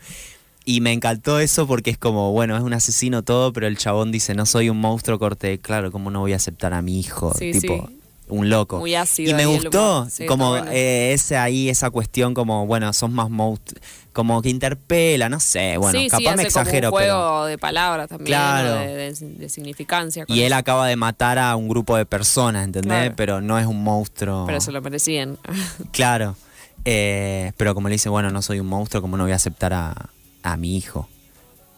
Y 0.66 0.80
me 0.80 0.92
encantó 0.92 1.40
eso 1.40 1.66
porque 1.66 1.90
es 1.90 1.98
como, 1.98 2.32
bueno, 2.32 2.56
es 2.56 2.62
un 2.62 2.72
asesino 2.72 3.22
todo, 3.22 3.52
pero 3.52 3.66
el 3.66 3.76
chabón 3.76 4.10
dice, 4.12 4.34
no 4.34 4.46
soy 4.46 4.70
un 4.70 4.78
monstruo, 4.80 5.18
corte, 5.18 5.58
claro, 5.58 5.92
¿cómo 5.92 6.10
no 6.10 6.20
voy 6.20 6.32
a 6.32 6.36
aceptar 6.36 6.72
a 6.72 6.80
mi 6.80 6.98
hijo? 6.98 7.34
Sí, 7.38 7.52
tipo, 7.52 7.86
sí. 7.88 7.98
un 8.28 8.48
loco. 8.48 8.78
Muy 8.78 8.94
ácido 8.94 9.30
Y 9.30 9.34
me 9.34 9.44
gustó. 9.44 10.08
Sí, 10.08 10.24
como 10.24 10.48
bueno. 10.50 10.70
eh, 10.70 11.12
ese 11.12 11.36
ahí, 11.36 11.68
esa 11.68 11.90
cuestión 11.90 12.32
como, 12.32 12.66
bueno, 12.66 12.90
sos 12.94 13.10
más 13.10 13.28
monstruo, 13.28 13.78
como 14.14 14.40
que 14.40 14.48
interpela, 14.48 15.28
no 15.28 15.38
sé, 15.38 15.76
bueno, 15.76 15.98
capaz 16.08 16.22
me 16.22 16.28
hace 16.44 16.52
como 16.52 16.62
exagero, 16.62 16.88
un 16.92 16.98
pero... 16.98 17.14
juego 17.14 17.44
de 17.46 17.58
palabras 17.58 18.08
también, 18.08 18.38
de, 18.38 18.94
de- 18.96 19.12
de 19.12 19.48
significancia. 19.50 20.24
Y 20.28 20.40
él 20.40 20.46
eso. 20.52 20.56
acaba 20.56 20.86
de 20.86 20.96
matar 20.96 21.38
a 21.38 21.56
un 21.56 21.68
grupo 21.68 21.94
de 21.96 22.06
personas, 22.06 22.64
¿entendés? 22.64 22.90
Claro. 23.00 23.14
Pero 23.16 23.40
no 23.42 23.58
es 23.58 23.66
un 23.66 23.82
monstruo. 23.84 24.46
Pero 24.46 24.62
se 24.62 24.72
lo 24.72 24.80
merecían. 24.80 25.36
Claro. 25.92 26.36
Eh, 26.86 27.52
pero 27.56 27.74
como 27.74 27.88
le 27.88 27.94
dice, 27.96 28.08
bueno, 28.08 28.30
no 28.30 28.40
soy 28.40 28.60
un 28.60 28.66
monstruo, 28.66 29.02
como 29.02 29.16
no 29.18 29.24
voy 29.24 29.32
a 29.32 29.36
aceptar 29.36 29.72
a, 29.72 30.10
a 30.44 30.56
mi 30.56 30.76
hijo? 30.76 31.08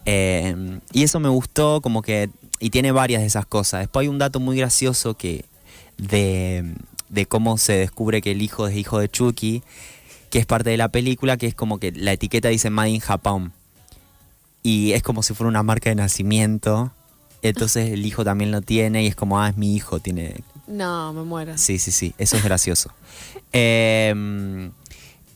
Eh, 0.05 0.79
y 0.93 1.03
eso 1.03 1.19
me 1.19 1.29
gustó, 1.29 1.81
como 1.81 2.03
que. 2.03 2.29
Y 2.59 2.69
tiene 2.69 2.91
varias 2.91 3.21
de 3.21 3.27
esas 3.27 3.45
cosas. 3.45 3.81
Después 3.81 4.03
hay 4.03 4.07
un 4.07 4.19
dato 4.19 4.39
muy 4.39 4.57
gracioso 4.57 5.15
que. 5.15 5.45
de, 5.97 6.75
de 7.09 7.25
cómo 7.25 7.57
se 7.57 7.73
descubre 7.73 8.21
que 8.21 8.31
el 8.31 8.41
hijo 8.41 8.67
es 8.67 8.75
hijo 8.75 8.99
de 8.99 9.09
Chucky, 9.09 9.63
que 10.29 10.39
es 10.39 10.45
parte 10.45 10.69
de 10.69 10.77
la 10.77 10.89
película, 10.89 11.37
que 11.37 11.47
es 11.47 11.55
como 11.55 11.79
que 11.79 11.91
la 11.91 12.13
etiqueta 12.13 12.49
dice 12.49 12.69
Made 12.69 12.91
in 12.91 12.99
Japan. 12.99 13.53
Y 14.61 14.91
es 14.91 15.01
como 15.01 15.23
si 15.23 15.33
fuera 15.33 15.49
una 15.49 15.63
marca 15.63 15.89
de 15.89 15.95
nacimiento. 15.95 16.91
Entonces 17.41 17.91
el 17.91 18.05
hijo 18.05 18.23
también 18.23 18.51
lo 18.51 18.61
tiene 18.61 19.03
y 19.03 19.07
es 19.07 19.15
como, 19.15 19.39
ah, 19.39 19.49
es 19.49 19.57
mi 19.57 19.75
hijo, 19.75 19.99
tiene 19.99 20.35
no, 20.67 21.13
me 21.13 21.23
muero. 21.23 21.57
Sí, 21.57 21.79
sí, 21.79 21.91
sí, 21.91 22.13
eso 22.17 22.37
es 22.37 22.43
gracioso. 22.43 22.91
Eh, 23.53 24.13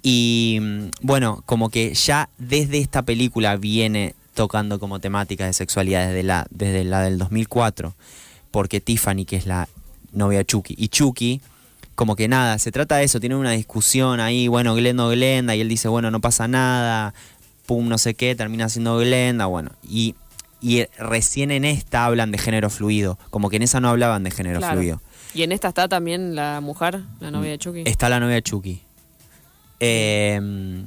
y 0.03 0.59
bueno, 1.01 1.43
como 1.45 1.69
que 1.69 1.93
ya 1.93 2.29
desde 2.37 2.77
esta 2.79 3.01
película 3.03 3.55
viene 3.57 4.15
tocando 4.33 4.79
como 4.79 4.99
temática 4.99 5.45
de 5.45 5.53
sexualidad 5.53 6.07
desde 6.07 6.23
la, 6.23 6.47
desde 6.49 6.83
la 6.83 7.01
del 7.01 7.17
2004. 7.17 7.93
porque 8.51 8.81
Tiffany, 8.81 9.25
que 9.25 9.35
es 9.37 9.45
la 9.45 9.67
novia 10.13 10.39
de 10.39 10.45
Chucky, 10.45 10.75
y 10.77 10.87
Chucky, 10.89 11.41
como 11.95 12.15
que 12.15 12.27
nada, 12.27 12.57
se 12.59 12.71
trata 12.71 12.97
de 12.97 13.03
eso, 13.05 13.19
tienen 13.19 13.37
una 13.37 13.51
discusión 13.51 14.19
ahí, 14.19 14.47
bueno, 14.47 14.73
Glenda 14.75 15.05
o 15.05 15.09
Glenda, 15.09 15.55
y 15.55 15.61
él 15.61 15.69
dice, 15.69 15.87
bueno, 15.87 16.11
no 16.11 16.19
pasa 16.19 16.47
nada, 16.47 17.13
pum, 17.65 17.87
no 17.87 17.97
sé 17.97 18.13
qué, 18.15 18.35
termina 18.35 18.67
siendo 18.69 18.97
Glenda, 18.97 19.45
bueno, 19.45 19.71
y, 19.87 20.15
y 20.61 20.83
recién 20.97 21.51
en 21.51 21.63
esta 21.63 22.05
hablan 22.05 22.31
de 22.31 22.37
género 22.39 22.69
fluido, 22.69 23.17
como 23.29 23.49
que 23.49 23.55
en 23.57 23.61
esa 23.63 23.79
no 23.79 23.89
hablaban 23.89 24.23
de 24.23 24.31
género 24.31 24.59
Claro. 24.59 24.73
fluido. 24.75 25.01
Y 25.33 25.43
en 25.43 25.51
esta 25.53 25.69
está 25.69 25.87
también 25.87 26.35
la 26.35 26.59
mujer, 26.61 27.01
la 27.21 27.31
novia 27.31 27.51
de 27.51 27.57
Chucky. 27.57 27.83
Está 27.85 28.09
la 28.09 28.19
novia 28.19 28.35
de 28.35 28.41
Chucky. 28.41 28.81
Eh, 29.81 30.85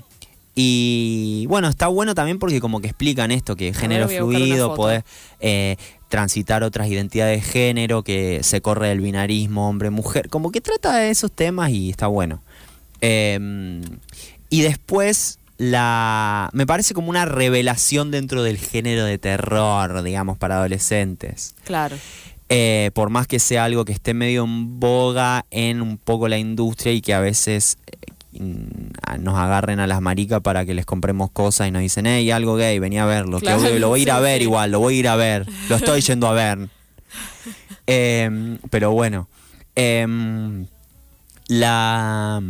y 0.54 1.46
bueno, 1.48 1.68
está 1.68 1.88
bueno 1.88 2.14
también 2.14 2.38
porque 2.38 2.60
como 2.60 2.80
que 2.80 2.86
explican 2.86 3.30
esto, 3.32 3.56
que 3.56 3.74
género 3.74 4.08
fluido, 4.08 4.74
podés 4.74 5.02
eh, 5.40 5.76
transitar 6.08 6.62
otras 6.62 6.88
identidades 6.88 7.44
de 7.44 7.50
género, 7.50 8.04
que 8.04 8.40
se 8.44 8.60
corre 8.60 8.88
del 8.88 9.00
binarismo 9.00 9.68
hombre-mujer, 9.68 10.28
como 10.28 10.52
que 10.52 10.60
trata 10.60 10.96
de 10.96 11.10
esos 11.10 11.32
temas 11.32 11.70
y 11.70 11.90
está 11.90 12.06
bueno. 12.06 12.40
Eh, 13.00 13.82
y 14.48 14.62
después 14.62 15.40
la 15.58 16.50
me 16.52 16.66
parece 16.66 16.94
como 16.94 17.10
una 17.10 17.24
revelación 17.24 18.10
dentro 18.12 18.44
del 18.44 18.58
género 18.58 19.04
de 19.04 19.18
terror, 19.18 20.02
digamos, 20.02 20.38
para 20.38 20.58
adolescentes. 20.58 21.56
Claro. 21.64 21.96
Eh, 22.48 22.90
por 22.94 23.10
más 23.10 23.26
que 23.26 23.38
sea 23.38 23.64
algo 23.64 23.84
que 23.84 23.92
esté 23.92 24.14
medio 24.14 24.44
en 24.44 24.78
boga 24.78 25.46
en 25.50 25.80
un 25.80 25.96
poco 25.96 26.28
la 26.28 26.38
industria 26.38 26.92
y 26.92 27.00
que 27.00 27.14
a 27.14 27.20
veces 27.20 27.78
eh, 27.86 27.96
nos 28.40 29.38
agarren 29.38 29.80
a 29.80 29.86
las 29.86 30.00
maricas 30.00 30.40
para 30.40 30.64
que 30.66 30.74
les 30.74 30.84
compremos 30.86 31.30
cosas 31.30 31.68
y 31.68 31.70
nos 31.70 31.82
dicen, 31.82 32.06
hey, 32.06 32.30
algo 32.30 32.56
gay, 32.56 32.78
vení 32.78 32.98
a 32.98 33.04
verlo, 33.06 33.38
que 33.40 33.46
Claro, 33.46 33.78
lo 33.78 33.88
voy 33.88 34.00
a 34.00 34.02
ir 34.02 34.10
a 34.10 34.20
ver 34.20 34.42
igual, 34.42 34.70
lo 34.70 34.80
voy 34.80 34.96
a 34.96 34.98
ir 35.00 35.08
a 35.08 35.16
ver, 35.16 35.46
lo 35.68 35.76
estoy 35.76 36.00
yendo 36.00 36.26
a 36.28 36.32
ver. 36.32 36.68
Em, 37.86 38.58
pero 38.70 38.92
bueno, 38.92 39.28
em, 39.74 40.66
la, 41.48 42.40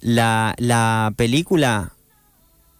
la, 0.00 0.54
la 0.58 1.12
película 1.16 1.92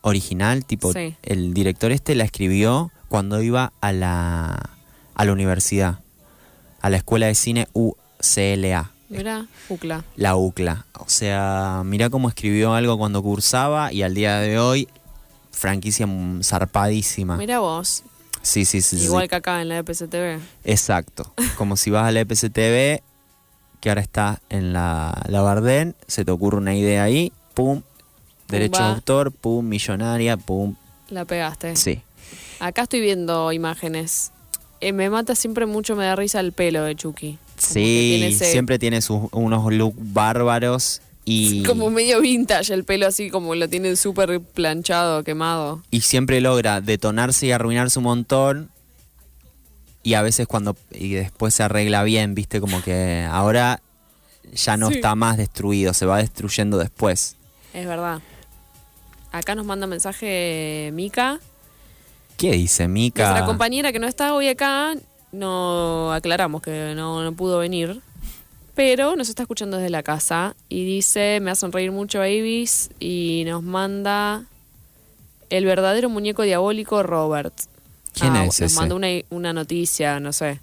original, 0.03 0.65
tipo, 0.65 0.93
Sí. 0.93 1.17
el 1.23 1.53
director 1.55 1.91
este 1.91 2.15
la 2.15 2.25
escribió 2.25 2.93
cuando 3.09 3.43
iba 3.43 3.73
a 3.81 3.93
la, 3.93 4.71
a 5.15 5.25
la 5.25 5.33
universidad, 5.33 5.99
a 6.81 6.91
la 6.91 6.99
escuela 6.99 7.27
de 7.27 7.35
cine 7.35 7.67
UCLA, 7.73 8.93
Mira, 9.17 9.47
Ucla. 9.69 10.05
la 10.17 10.37
UCLA. 10.37 10.87
O 10.99 11.09
sea, 11.09 11.83
mira 11.85 12.11
cómo 12.11 12.29
escribió 12.29 12.75
algo 12.75 12.99
cuando 12.99 13.23
cursaba 13.23 13.93
y 13.93 14.03
al 14.03 14.15
día 14.15 14.39
de 14.39 14.59
hoy, 14.59 14.89
franquicia 15.51 16.07
zarpadísima. 16.43 17.37
Mira 17.37 17.61
vos. 17.61 18.03
Sí, 18.43 18.65
sí, 18.65 18.83
sí. 18.83 18.99
sí. 18.99 19.05
Igual 19.05 19.29
que 19.29 19.37
acá 19.37 19.63
en 19.63 19.69
la 19.71 19.79
EPCTV. 19.79 20.39
Exacto. 20.65 21.33
Como 21.57 21.77
si 21.77 21.91
vas 21.91 22.07
a 22.07 22.13
la 22.13 22.21
EPCTV, 22.21 23.03
que 23.81 23.89
ahora 23.89 24.01
está 24.01 24.41
en 24.51 24.73
la, 24.73 25.23
la 25.29 25.41
Bardén, 25.41 25.95
se 26.07 26.25
te 26.25 26.31
ocurre 26.31 26.59
una 26.59 26.75
idea 26.75 27.05
ahí, 27.05 27.33
pum, 27.55 27.83
derecho 28.49 28.83
de 28.83 28.89
autor, 28.89 29.33
pum, 29.33 29.67
millonaria, 29.67 30.37
pum. 30.37 30.75
La 31.09 31.25
pegaste. 31.25 31.77
Sí. 31.77 32.03
Acá 32.61 32.83
estoy 32.83 33.01
viendo 33.01 33.53
imágenes. 33.53 34.33
Eh, 34.81 34.93
me 34.93 35.09
mata 35.09 35.35
siempre 35.35 35.67
mucho, 35.67 35.97
me 35.97 36.05
da 36.05 36.17
risa 36.17 36.41
el 36.41 36.53
pelo 36.53 36.83
de 36.85 36.95
Chucky. 36.97 37.39
Sí, 37.59 38.17
tiene 38.19 38.27
ese- 38.29 38.51
siempre 38.51 38.79
tiene 38.79 39.01
sus, 39.03 39.23
unos 39.33 39.73
look 39.73 39.95
bárbaros 39.97 41.01
y, 41.25 41.63
Como 41.63 41.89
medio 41.91 42.21
vintage 42.21 42.75
el 42.75 42.85
pelo 42.85 43.07
así, 43.07 43.31
como 43.31 43.55
lo 43.55 43.69
tiene 43.69 43.97
súper 43.97 44.41
planchado, 44.41 45.23
quemado. 45.25 45.83
y 45.91 46.03
siempre 46.03 46.41
logra 46.41 46.81
detonarse 46.81 47.47
y 47.47 47.53
arruinarse 47.53 47.99
un 47.99 48.05
montón. 48.05 48.71
Y 50.03 50.15
a 50.15 50.23
veces 50.23 50.47
cuando 50.47 50.77
y 50.93 51.15
después 51.15 51.55
se 51.55 51.63
arregla 51.63 52.03
bien, 52.03 52.35
viste, 52.35 52.61
como 52.61 52.83
que 52.83 53.27
ahora 53.31 53.81
ya 54.53 54.77
no 54.77 54.89
Sí. 54.91 54.97
está 54.97 55.15
más 55.15 55.39
destruido, 55.39 55.95
se 55.95 56.05
va 56.05 56.19
destruyendo 56.19 56.77
después. 56.77 57.37
Es 57.73 57.87
verdad. 57.87 58.21
Acá 59.33 59.55
nos 59.55 59.65
manda 59.65 59.87
mensaje 59.87 60.91
Mika. 60.93 61.41
¿Qué 62.37 62.53
dice 62.53 62.87
Mika? 62.87 63.25
Nuestra 63.31 63.47
compañera 63.47 63.93
que 63.93 63.99
no 63.99 64.07
está 64.07 64.35
hoy 64.35 64.49
acá, 64.49 64.95
no 65.35 66.13
aclaramos 66.13 66.63
que 66.63 66.95
no, 66.95 67.23
no 67.23 67.33
pudo 67.35 67.59
venir. 67.59 68.01
Pero 68.75 69.15
nos 69.15 69.29
está 69.29 69.43
escuchando 69.43 69.77
desde 69.77 69.91
la 69.91 70.03
casa 70.03 70.57
y 70.69 70.85
dice, 70.85 71.39
me 71.41 71.51
hacen 71.53 71.71
reír 71.71 71.93
mucho 71.93 72.21
Avis 72.21 72.91
y 72.99 73.45
nos 73.47 73.63
manda 73.63 74.45
el 75.51 75.65
verdadero 75.65 76.09
muñeco 76.09 76.43
diabólico 76.43 77.03
Robert. 77.03 77.55
¿Quién 78.15 78.35
es 78.37 78.47
Nos 78.47 78.61
ese? 78.61 78.77
mandó 78.77 78.97
una, 78.97 79.09
una 79.31 79.53
noticia, 79.53 80.19
no 80.19 80.33
sé. 80.33 80.61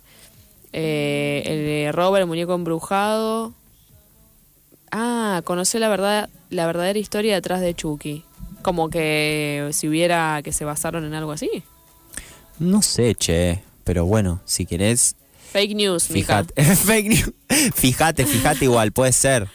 Eh, 0.74 1.44
el 1.46 1.58
de 1.66 1.92
Robert, 1.94 2.22
el 2.24 2.28
muñeco 2.28 2.54
embrujado. 2.54 3.54
Ah, 4.92 5.42
conoció 5.46 5.80
la 5.80 5.88
verdad, 5.90 6.30
la 6.50 6.66
verdadera 6.66 7.00
historia 7.00 7.36
detrás 7.36 7.62
de 7.62 7.74
Chucky. 7.74 8.26
Como 8.62 8.90
que 8.90 9.70
si 9.72 9.88
hubiera 9.88 10.42
que 10.44 10.52
se 10.52 10.66
basaron 10.66 11.06
en 11.06 11.14
algo 11.14 11.32
así. 11.32 11.50
No 12.60 12.82
sé, 12.82 13.16
che, 13.16 13.64
pero 13.84 14.06
bueno, 14.06 14.42
si 14.46 14.66
querés, 14.66 15.16
Fake 15.52 15.76
news, 15.76 16.06
fíjate. 16.06 16.64
Fake 16.76 17.10
news. 17.10 17.32
Fíjate, 17.76 18.26
fíjate 18.26 18.66
igual, 18.66 18.92
puede 18.94 19.12
ser. 19.12 19.48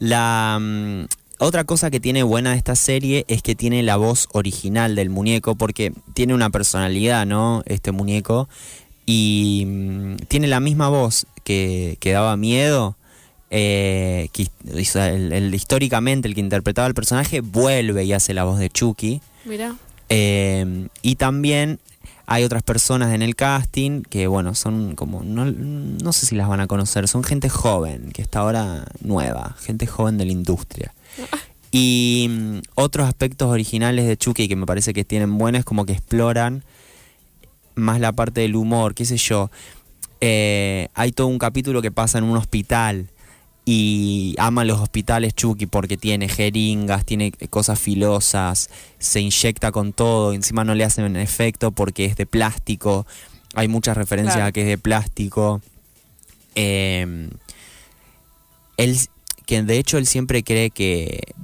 La 0.00 0.58
mm, 0.60 1.04
otra 1.38 1.62
cosa 1.64 1.90
que 1.90 2.00
tiene 2.00 2.22
buena 2.24 2.56
esta 2.56 2.74
serie 2.74 3.24
es 3.28 3.42
que 3.42 3.54
tiene 3.54 3.82
la 3.84 3.96
voz 3.96 4.28
original 4.32 4.96
del 4.96 5.10
muñeco, 5.10 5.54
porque 5.54 5.92
tiene 6.14 6.34
una 6.34 6.50
personalidad, 6.50 7.24
¿no? 7.26 7.62
Este 7.66 7.92
muñeco. 7.92 8.48
Y 9.06 9.64
mm, 9.66 10.16
tiene 10.28 10.48
la 10.48 10.58
misma 10.60 10.88
voz 10.88 11.26
que, 11.44 11.96
que 12.00 12.12
daba 12.12 12.36
miedo. 12.36 12.96
eh, 13.50 14.28
que, 14.32 14.48
el- 14.66 15.32
el- 15.32 15.54
históricamente 15.54 16.28
el 16.28 16.34
que 16.34 16.40
interpretaba 16.40 16.86
el 16.88 16.94
personaje 16.94 17.40
vuelve 17.40 18.04
y 18.04 18.12
hace 18.12 18.34
la 18.34 18.44
voz 18.44 18.58
de 18.58 18.68
Chucky. 18.70 19.22
Mira. 19.46 19.74
Eh, 20.10 20.88
y 21.02 21.14
también 21.14 21.78
hay 22.30 22.44
otras 22.44 22.62
personas 22.62 23.14
en 23.14 23.22
el 23.22 23.34
casting 23.34 24.02
que, 24.02 24.26
bueno, 24.26 24.54
son 24.54 24.94
como, 24.94 25.22
no, 25.24 26.12
sé 26.12 26.26
si 26.26 26.36
las 26.36 26.46
van 26.46 26.60
a 26.60 26.66
conocer, 26.66 27.08
son 27.08 27.24
gente 27.24 27.48
joven, 27.48 28.10
que 28.12 28.20
está 28.20 28.40
ahora 28.40 28.84
nueva, 29.00 29.56
gente 29.60 29.86
joven 29.86 30.18
de 30.18 30.26
la 30.26 30.32
industria. 30.32 30.92
Y 31.70 32.26
mm, 32.28 32.58
otros 32.74 33.08
aspectos 33.08 33.48
originales 33.48 34.06
de 34.06 34.18
Chucky 34.18 34.46
que 34.46 34.56
me 34.56 34.66
parece 34.66 34.92
que 34.92 35.06
tienen 35.06 35.38
buenos, 35.38 35.64
como 35.64 35.86
que 35.86 35.94
exploran 35.94 36.64
más 37.74 37.98
la 37.98 38.12
parte 38.12 38.42
del 38.42 38.56
humor, 38.56 38.94
qué 38.94 39.06
sé 39.06 39.16
yo. 39.16 39.50
Eh, 40.20 40.88
hay 40.92 41.12
todo 41.12 41.28
un 41.28 41.38
capítulo 41.38 41.80
que 41.80 41.90
pasa 41.90 42.18
en 42.18 42.24
un 42.24 42.36
hospital 42.36 43.08
y 43.70 44.34
ama 44.38 44.64
los 44.64 44.80
hospitales 44.80 45.34
Chucky 45.34 45.66
porque 45.66 45.98
tiene 45.98 46.26
jeringas, 46.26 47.04
tiene 47.04 47.32
cosas 47.50 47.78
filosas, 47.78 48.70
se 48.98 49.20
inyecta 49.20 49.72
con 49.72 49.92
todo, 49.92 50.32
encima 50.32 50.64
no 50.64 50.74
le 50.74 50.84
hacen 50.84 51.14
efecto 51.16 51.70
porque 51.70 52.06
es 52.06 52.16
de 52.16 52.24
plástico, 52.24 53.06
hay 53.52 53.68
muchas 53.68 53.98
referencias 53.98 54.36
Claro. 54.36 54.48
a 54.48 54.52
que 54.52 54.62
es 54.62 54.68
de 54.68 54.78
plástico. 54.78 55.60
Eh, 56.54 57.28
él, 58.78 58.98
que 59.44 59.62
de 59.62 59.76
hecho 59.78 59.98
él 59.98 60.06
siempre 60.06 60.42
cree 60.42 60.70
que 60.70 61.34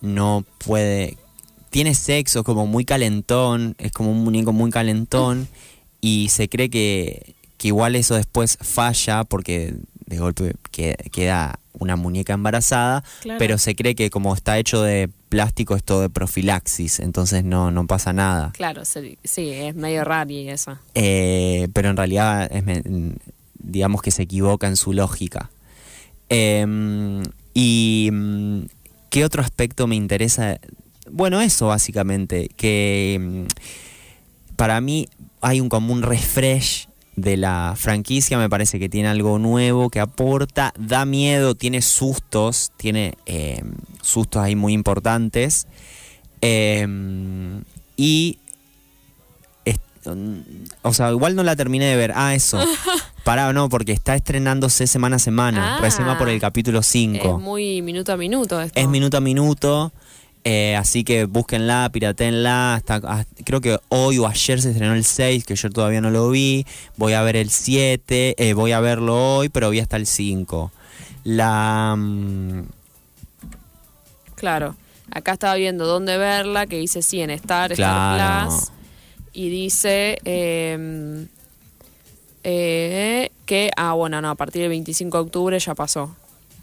no 0.00 0.46
puede, 0.64 1.18
tiene 1.68 1.94
sexo 1.94 2.42
como 2.42 2.66
muy 2.66 2.86
calentón, 2.86 3.74
es 3.76 3.92
como 3.92 4.12
un 4.12 4.24
muñeco 4.24 4.54
muy 4.54 4.70
calentón 4.70 5.46
y 6.00 6.30
se 6.30 6.48
cree 6.48 6.70
que, 6.70 7.34
que 7.58 7.68
igual 7.68 7.96
eso 7.96 8.14
después 8.14 8.56
falla 8.62 9.24
porque 9.24 9.74
de 10.06 10.18
golpe 10.18 10.54
que- 10.70 10.96
queda 11.12 11.58
una 11.72 11.96
muñeca 11.96 12.34
embarazada, 12.34 13.02
Claro. 13.20 13.38
pero 13.38 13.58
se 13.58 13.74
cree 13.74 13.94
que 13.94 14.08
como 14.10 14.34
está 14.34 14.58
hecho 14.58 14.82
de 14.82 15.08
plástico 15.28 15.74
es 15.74 15.82
todo 15.82 16.02
de 16.02 16.10
profilaxis, 16.10 17.00
entonces 17.00 17.42
no, 17.44 17.70
no 17.72 17.86
pasa 17.86 18.12
nada. 18.12 18.52
Claro, 18.52 18.84
sí, 18.84 19.18
sí, 19.24 19.50
es 19.50 19.74
medio 19.74 20.04
raro 20.04 20.30
y 20.30 20.48
eso. 20.48 20.78
Eh, 20.94 21.68
pero 21.72 21.90
en 21.90 21.96
realidad 21.96 22.48
es 22.52 22.64
digamos 23.58 24.02
que 24.02 24.10
se 24.10 24.22
equivoca 24.22 24.66
en 24.68 24.76
su 24.76 24.92
lógica. 24.92 25.50
Eh, 26.28 27.22
y 27.54 28.10
mm, 28.12 28.60
qué 29.10 29.24
otro 29.24 29.42
aspecto 29.42 29.86
me 29.86 29.96
interesa. 29.96 30.58
Bueno, 31.10 31.40
eso 31.40 31.68
básicamente, 31.68 32.48
que 32.56 33.18
mm, 33.20 34.54
para 34.56 34.80
mí 34.80 35.08
hay 35.40 35.60
un 35.60 35.68
como 35.68 35.92
un 35.92 36.02
refresh 36.02 36.88
de 37.16 37.36
la 37.36 37.74
franquicia, 37.76 38.38
me 38.38 38.48
parece 38.48 38.78
que 38.78 38.88
tiene 38.88 39.08
algo 39.08 39.38
nuevo, 39.38 39.90
que 39.90 40.00
aporta, 40.00 40.72
da 40.78 41.04
miedo, 41.04 41.54
tiene 41.54 41.82
sustos, 41.82 42.72
tiene 42.76 43.14
eh, 43.26 43.62
sustos 44.02 44.42
ahí 44.42 44.56
muy 44.56 44.72
importantes. 44.72 45.66
Eh, 46.40 46.86
y 47.96 48.38
mm, 50.04 50.38
o 50.82 50.92
sea, 50.92 51.10
igual 51.10 51.36
no 51.36 51.42
la 51.42 51.56
terminé 51.56 51.86
de 51.86 51.96
ver. 51.96 52.12
Ah, 52.14 52.34
eso. 52.34 52.58
Pará, 53.24 53.52
no, 53.54 53.70
porque 53.70 53.92
está 53.92 54.14
estrenándose 54.14 54.86
semana 54.86 55.16
a 55.16 55.18
semana. 55.18 55.76
Ah. 55.76 55.80
Recién 55.80 56.06
va 56.06 56.18
por 56.18 56.28
el 56.28 56.38
capítulo 56.40 56.82
5. 56.82 57.36
Es 57.36 57.42
muy 57.42 57.80
minuto 57.80 58.12
a 58.12 58.16
minuto 58.16 58.60
esto. 58.60 58.78
Es 58.78 58.88
minuto 58.88 59.16
a 59.16 59.20
minuto. 59.20 59.92
Eh, 60.46 60.76
así 60.76 61.04
que 61.04 61.24
búsquenla, 61.24 61.88
piratenla. 61.90 62.74
Hasta, 62.74 62.96
hasta- 62.96 63.26
creo 63.44 63.60
que 63.62 63.78
hoy 63.88 64.18
o 64.18 64.26
ayer 64.26 64.60
se 64.60 64.70
estrenó 64.72 64.92
el 64.94 65.04
6, 65.04 65.44
que 65.44 65.56
yo 65.56 65.70
todavía 65.70 66.00
no 66.02 66.10
lo 66.10 66.28
vi. 66.30 66.66
Voy 66.96 67.14
a 67.14 67.22
ver 67.22 67.36
el 67.36 67.48
7, 67.50 68.34
eh, 68.36 68.52
voy 68.52 68.72
a 68.72 68.80
verlo 68.80 69.36
hoy, 69.38 69.48
pero 69.48 69.70
vi 69.70 69.80
hasta 69.80 69.96
el 69.96 70.06
5. 70.06 70.70
La... 71.24 71.94
mm, 71.96 72.62
Claro. 74.36 74.76
Acá 75.10 75.32
estaba 75.32 75.54
viendo 75.54 75.86
dónde 75.86 76.18
verla, 76.18 76.66
que 76.66 76.76
dice 76.76 77.00
sí 77.00 77.20
en 77.20 77.30
Star, 77.30 77.72
Claro. 77.72 78.16
Star 78.16 78.48
Plus. 78.48 78.70
Y 79.32 79.48
dice 79.48 80.18
eh, 80.24 81.26
eh, 82.42 83.30
que, 83.46 83.70
ah, 83.76 83.92
bueno, 83.94 84.20
no, 84.20 84.30
a 84.30 84.34
partir 84.34 84.62
del 84.62 84.70
25 84.70 85.16
de 85.18 85.22
octubre 85.24 85.58
ya 85.58 85.74
pasó. 85.74 86.14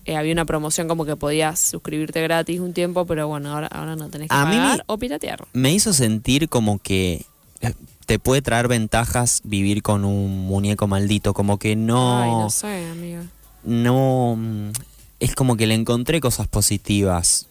Eh, 0.05 0.15
había 0.15 0.33
una 0.33 0.45
promoción 0.45 0.87
como 0.87 1.05
que 1.05 1.15
podías 1.15 1.59
suscribirte 1.59 2.21
gratis 2.21 2.59
un 2.59 2.73
tiempo, 2.73 3.05
pero 3.05 3.27
bueno, 3.27 3.51
ahora, 3.53 3.67
ahora 3.67 3.95
no 3.95 4.09
tenés 4.09 4.29
que 4.29 4.35
A 4.35 4.45
mí 4.45 4.55
me- 4.55 4.61
pagar 4.61 4.83
o 4.87 4.97
piratear. 4.97 5.45
me 5.53 5.71
hizo 5.73 5.93
sentir 5.93 6.49
como 6.49 6.79
que 6.79 7.25
eh, 7.61 7.73
te 8.07 8.17
puede 8.17 8.41
traer 8.41 8.67
ventajas 8.67 9.41
vivir 9.43 9.83
con 9.83 10.03
un 10.03 10.45
muñeco 10.47 10.87
maldito, 10.87 11.33
como 11.35 11.59
que 11.59 11.75
no... 11.75 12.19
Ay, 12.21 12.31
no 12.35 12.49
sé, 12.49 12.87
amiga. 12.89 13.23
no 13.63 14.35
mm, 14.37 14.71
es 15.19 15.35
como 15.35 15.55
que 15.55 15.67
le 15.67 15.75
encontré 15.75 16.19
cosas 16.19 16.47
positivas 16.47 17.45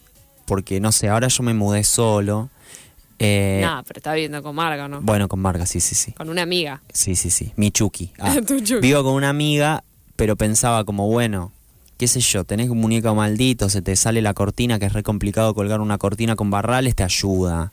porque 0.45 0.81
no 0.81 0.91
sé 0.91 1.07
ahora 1.07 1.29
yo 1.29 1.43
me 1.43 1.53
mudé 1.53 1.85
solo 1.85 2.49
eh, 3.19 3.61
no, 3.63 3.83
pero 3.87 3.99
está 3.99 4.13
viendo 4.13 4.41
con 4.43 4.55
Marga, 4.55 4.87
¿no? 4.89 4.99
bueno 5.01 5.29
con 5.29 5.39
Marga 5.39 5.65
sí 5.65 5.79
sí 5.79 5.95
sí 5.95 6.11
Con 6.13 6.27
una 6.29 6.41
amiga. 6.41 6.81
sí 6.91 7.15
sí 7.15 7.29
sí 7.29 7.53
mi 7.55 7.71
Chucky 7.71 8.11
Ah, 8.19 8.35
Tu 8.45 8.59
Chucky. 8.59 8.81
vivo 8.81 9.03
con 9.03 9.13
una 9.13 9.29
amiga 9.29 9.83
pero 10.17 10.35
pensaba 10.35 10.83
como 10.83 11.07
bueno 11.07 11.51
qué 12.01 12.07
sé 12.07 12.19
yo 12.19 12.43
tenés 12.43 12.71
un 12.71 12.79
muñeco 12.79 13.13
maldito 13.13 13.69
se 13.69 13.83
te 13.83 13.95
sale 13.95 14.23
la 14.23 14.33
cortina 14.33 14.79
que 14.79 14.87
es 14.87 14.93
re 14.93 15.03
complicado 15.03 15.53
colgar 15.53 15.81
una 15.81 15.99
cortina 15.99 16.35
con 16.35 16.49
barrales 16.49 16.95
te 16.95 17.03
ayuda 17.03 17.71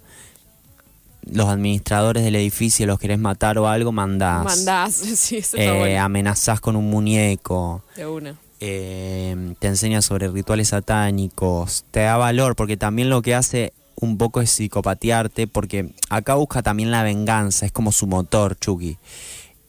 los 1.33 1.47
administradores 1.49 2.23
del 2.25 2.37
edificio 2.37 2.87
los 2.87 2.99
querés 2.99 3.19
matar 3.19 3.57
o 3.57 3.69
algo 3.69 3.91
mandás 3.91 4.45
Mandás, 4.45 4.93
sí, 5.17 5.39
eso 5.39 5.57
está 5.57 5.63
Eh, 5.75 5.79
bueno. 5.79 6.03
amenazás 6.05 6.61
con 6.61 6.77
un 6.77 6.91
muñeco 6.91 7.83
De 7.97 8.07
una. 8.07 8.35
eh, 8.61 9.55
te 9.59 9.69
enseña 9.69 10.03
sobre 10.03 10.29
rituales 10.29 10.69
satánicos, 10.69 11.87
te 11.91 12.01
da 12.01 12.19
valor, 12.19 12.55
porque 12.55 12.77
también 12.77 13.09
lo 13.09 13.23
que 13.23 13.35
hace 13.35 13.73
un 13.97 14.19
poco 14.19 14.43
es 14.43 14.51
psicopatearte, 14.51 15.47
porque 15.47 15.91
acá 16.11 16.35
busca 16.35 16.63
también 16.63 16.91
la 16.91 17.03
venganza, 17.03 17.65
es 17.67 17.73
como 17.73 17.93
su 17.93 18.07
motor, 18.07 18.57
Chucky. 18.59 18.99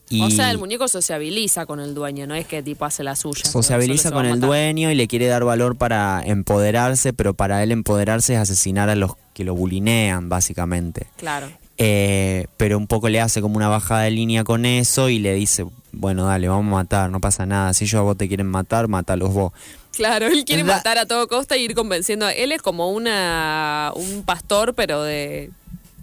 Y 0.09 0.21
O 0.23 0.29
sea, 0.31 0.49
el 0.49 0.57
muñeco 0.57 0.87
sociabiliza 0.87 1.65
con 1.67 1.79
el 1.79 1.93
dueño, 1.93 2.25
no 2.25 2.33
es 2.35 2.47
que 2.47 2.63
tipo 2.63 2.85
hace 2.85 3.03
la 3.03 3.15
suya. 3.15 3.45
sociabiliza 3.45 4.11
con 4.11 4.25
el 4.25 4.39
dueño 4.39 4.89
y 4.91 4.95
le 4.95 5.07
quiere 5.07 5.27
dar 5.27 5.43
valor 5.43 5.75
para 5.75 6.21
empoderarse, 6.25 7.13
pero 7.13 7.33
para 7.35 7.61
él 7.63 7.71
empoderarse 7.71 8.33
es 8.33 8.39
asesinar 8.39 8.89
a 8.89 8.95
los 8.95 9.11
que 9.33 9.43
lo 9.43 9.53
bulinean, 9.55 10.27
básicamente. 10.29 11.07
Claro. 11.17 11.49
Eh, 11.77 12.47
pero 12.57 12.77
un 12.77 12.87
poco 12.87 13.07
le 13.07 13.21
hace 13.21 13.39
como 13.41 13.55
una 13.55 13.67
bajada 13.69 14.01
de 14.01 14.11
línea 14.11 14.43
con 14.43 14.65
eso 14.65 15.09
y 15.09 15.19
le 15.19 15.33
dice, 15.35 15.65
bueno, 15.91 16.25
dale, 16.25 16.49
vamos 16.49 16.73
a 16.73 16.75
matar, 16.77 17.09
no 17.11 17.21
pasa 17.21 17.45
nada, 17.45 17.73
si 17.73 17.85
ellos 17.85 17.99
a 17.99 18.01
vos 18.01 18.17
te 18.17 18.27
quieren 18.27 18.47
matar, 18.47 18.87
mátalos 18.87 19.31
vos. 19.33 19.53
Claro, 19.93 20.27
él 20.27 20.43
quiere 20.43 20.63
La- 20.63 20.75
matar 20.77 20.97
a 20.97 21.05
todo 21.05 21.27
costa 21.27 21.55
y 21.55 21.63
ir 21.65 21.75
convenciendo. 21.75 22.27
Él 22.29 22.51
es 22.51 22.61
como 22.61 22.91
una 22.91 23.91
un 23.95 24.23
pastor, 24.23 24.73
pero 24.73 25.03
de 25.03 25.51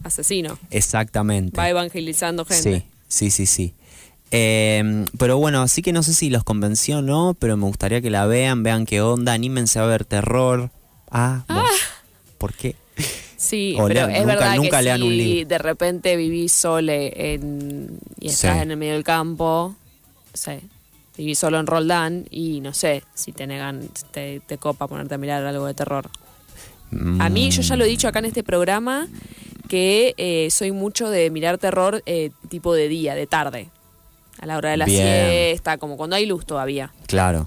asesino. 0.05 0.59
Exactamente. 0.71 1.57
Va 1.57 1.69
evangelizando 1.69 2.45
gente. 2.45 2.85
Sí, 3.09 3.31
sí, 3.31 3.31
sí, 3.31 3.47
sí. 3.47 3.75
Eh, 4.31 5.05
pero 5.19 5.39
bueno, 5.39 5.63
así 5.63 5.83
que 5.83 5.93
no 5.93 6.03
sé 6.03 6.13
si 6.15 6.31
los 6.31 6.43
convenció 6.45 6.99
o 6.99 7.03
no, 7.03 7.37
pero 7.39 7.57
me 7.57 7.65
gustaría 7.67 8.01
que 8.01 8.11
la 8.11 8.27
vean, 8.27 8.63
vean 8.63 8.85
qué 8.87 9.01
onda, 9.01 9.33
anímense 9.33 9.79
a 9.79 9.87
ver 9.87 10.05
terror. 10.05 10.71
Ah, 11.11 11.45
bueno, 11.49 11.63
¿por 12.39 12.53
qué? 12.53 12.75
Sí, 13.37 13.75
O 13.79 13.87
pero 13.87 14.07
lean- 14.07 14.11
es 14.11 14.21
nunca- 14.23 14.35
verdad 14.35 14.57
nunca 14.57 14.79
que 14.79 14.83
lean 14.85 15.03
un 15.03 15.11
si 15.11 15.17
libro. 15.17 15.49
de 15.49 15.59
repente 15.59 16.17
vivís 16.17 16.53
sole 16.53 17.35
en, 17.35 17.99
y 18.19 18.29
estás 18.29 18.57
Sí. 18.57 18.63
en 18.63 18.71
el 18.73 18.77
medio 18.77 18.95
del 18.95 19.05
campo, 19.05 19.75
no 20.33 20.37
sé, 20.37 20.63
vivís 21.17 21.39
solo 21.39 21.61
en 21.61 21.67
Roldán 21.67 22.27
y 22.31 22.61
no 22.61 22.73
sé 22.75 23.05
si 23.15 23.33
te 23.33 23.47
negan, 23.47 23.89
te, 24.11 24.41
te 24.41 24.59
copa 24.59 24.89
ponerte 24.89 25.15
a 25.15 25.19
mirar 25.19 25.45
algo 25.47 25.67
de 25.67 25.75
terror. 25.75 26.11
A 27.19 27.29
mí, 27.29 27.51
yo 27.51 27.63
ya 27.63 27.77
lo 27.77 27.85
he 27.85 27.89
dicho 27.89 28.07
acá 28.09 28.21
en 28.21 28.27
este 28.27 28.43
programa, 28.45 29.09
que 29.69 30.15
eh, 30.19 30.49
soy 30.51 30.71
mucho 30.73 31.11
de 31.11 31.31
mirar 31.31 31.59
terror 31.59 32.03
eh, 32.07 32.31
tipo 32.49 32.75
de 32.75 32.89
día, 32.89 33.15
de 33.15 33.27
tarde. 33.27 33.69
A 34.41 34.47
la 34.47 34.57
hora 34.59 34.71
de 34.71 34.77
la 34.77 34.85
Bien. 34.85 35.03
siesta, 35.31 35.79
como 35.79 35.97
cuando 35.97 36.17
hay 36.17 36.27
luz 36.27 36.45
todavía. 36.47 36.93
Claro. 37.07 37.47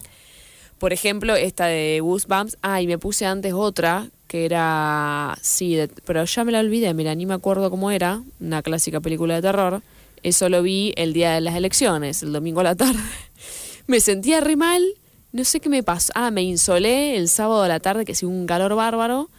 Por 0.79 0.93
ejemplo, 0.93 1.35
esta 1.35 1.65
de 1.67 1.99
Goosebumps. 2.01 2.57
Ah, 2.61 2.81
y 2.81 2.87
me 2.87 2.97
puse 2.97 3.25
antes 3.25 3.53
otra, 3.53 4.07
que 4.27 4.45
era... 4.45 5.37
Sí, 5.41 5.75
de- 5.75 5.87
pero 6.05 6.23
ya 6.23 6.43
me 6.43 6.51
la 6.51 6.59
olvidé, 6.61 6.93
mira, 6.93 7.13
ni 7.15 7.25
me 7.25 7.33
acuerdo 7.33 7.69
cómo 7.69 7.91
era. 7.91 8.21
Una 8.39 8.61
clásica 8.61 8.99
película 9.01 9.35
de 9.35 9.41
terror. 9.41 9.81
Eso 10.23 10.49
lo 10.49 10.61
vi 10.61 10.93
el 10.97 11.13
día 11.13 11.33
de 11.33 11.41
las 11.41 11.55
elecciones, 11.55 12.23
el 12.23 12.31
domingo 12.33 12.61
a 12.61 12.63
la 12.63 12.75
tarde. 12.75 12.99
Me 13.87 13.99
sentía 13.99 14.39
re 14.41 14.55
mal, 14.55 14.83
no 15.31 15.43
sé 15.43 15.59
qué 15.59 15.67
me 15.69 15.81
pasó. 15.81 16.11
Ah, 16.15 16.29
me 16.29 16.43
insolé 16.43 17.15
el 17.17 17.27
sábado 17.27 17.63
a 17.63 17.67
la 17.67 17.79
tarde, 17.79 18.05
que 18.05 18.11
hacía 18.11 18.27
un 18.29 18.45
calor 18.45 18.75
bárbaro. 18.75 19.29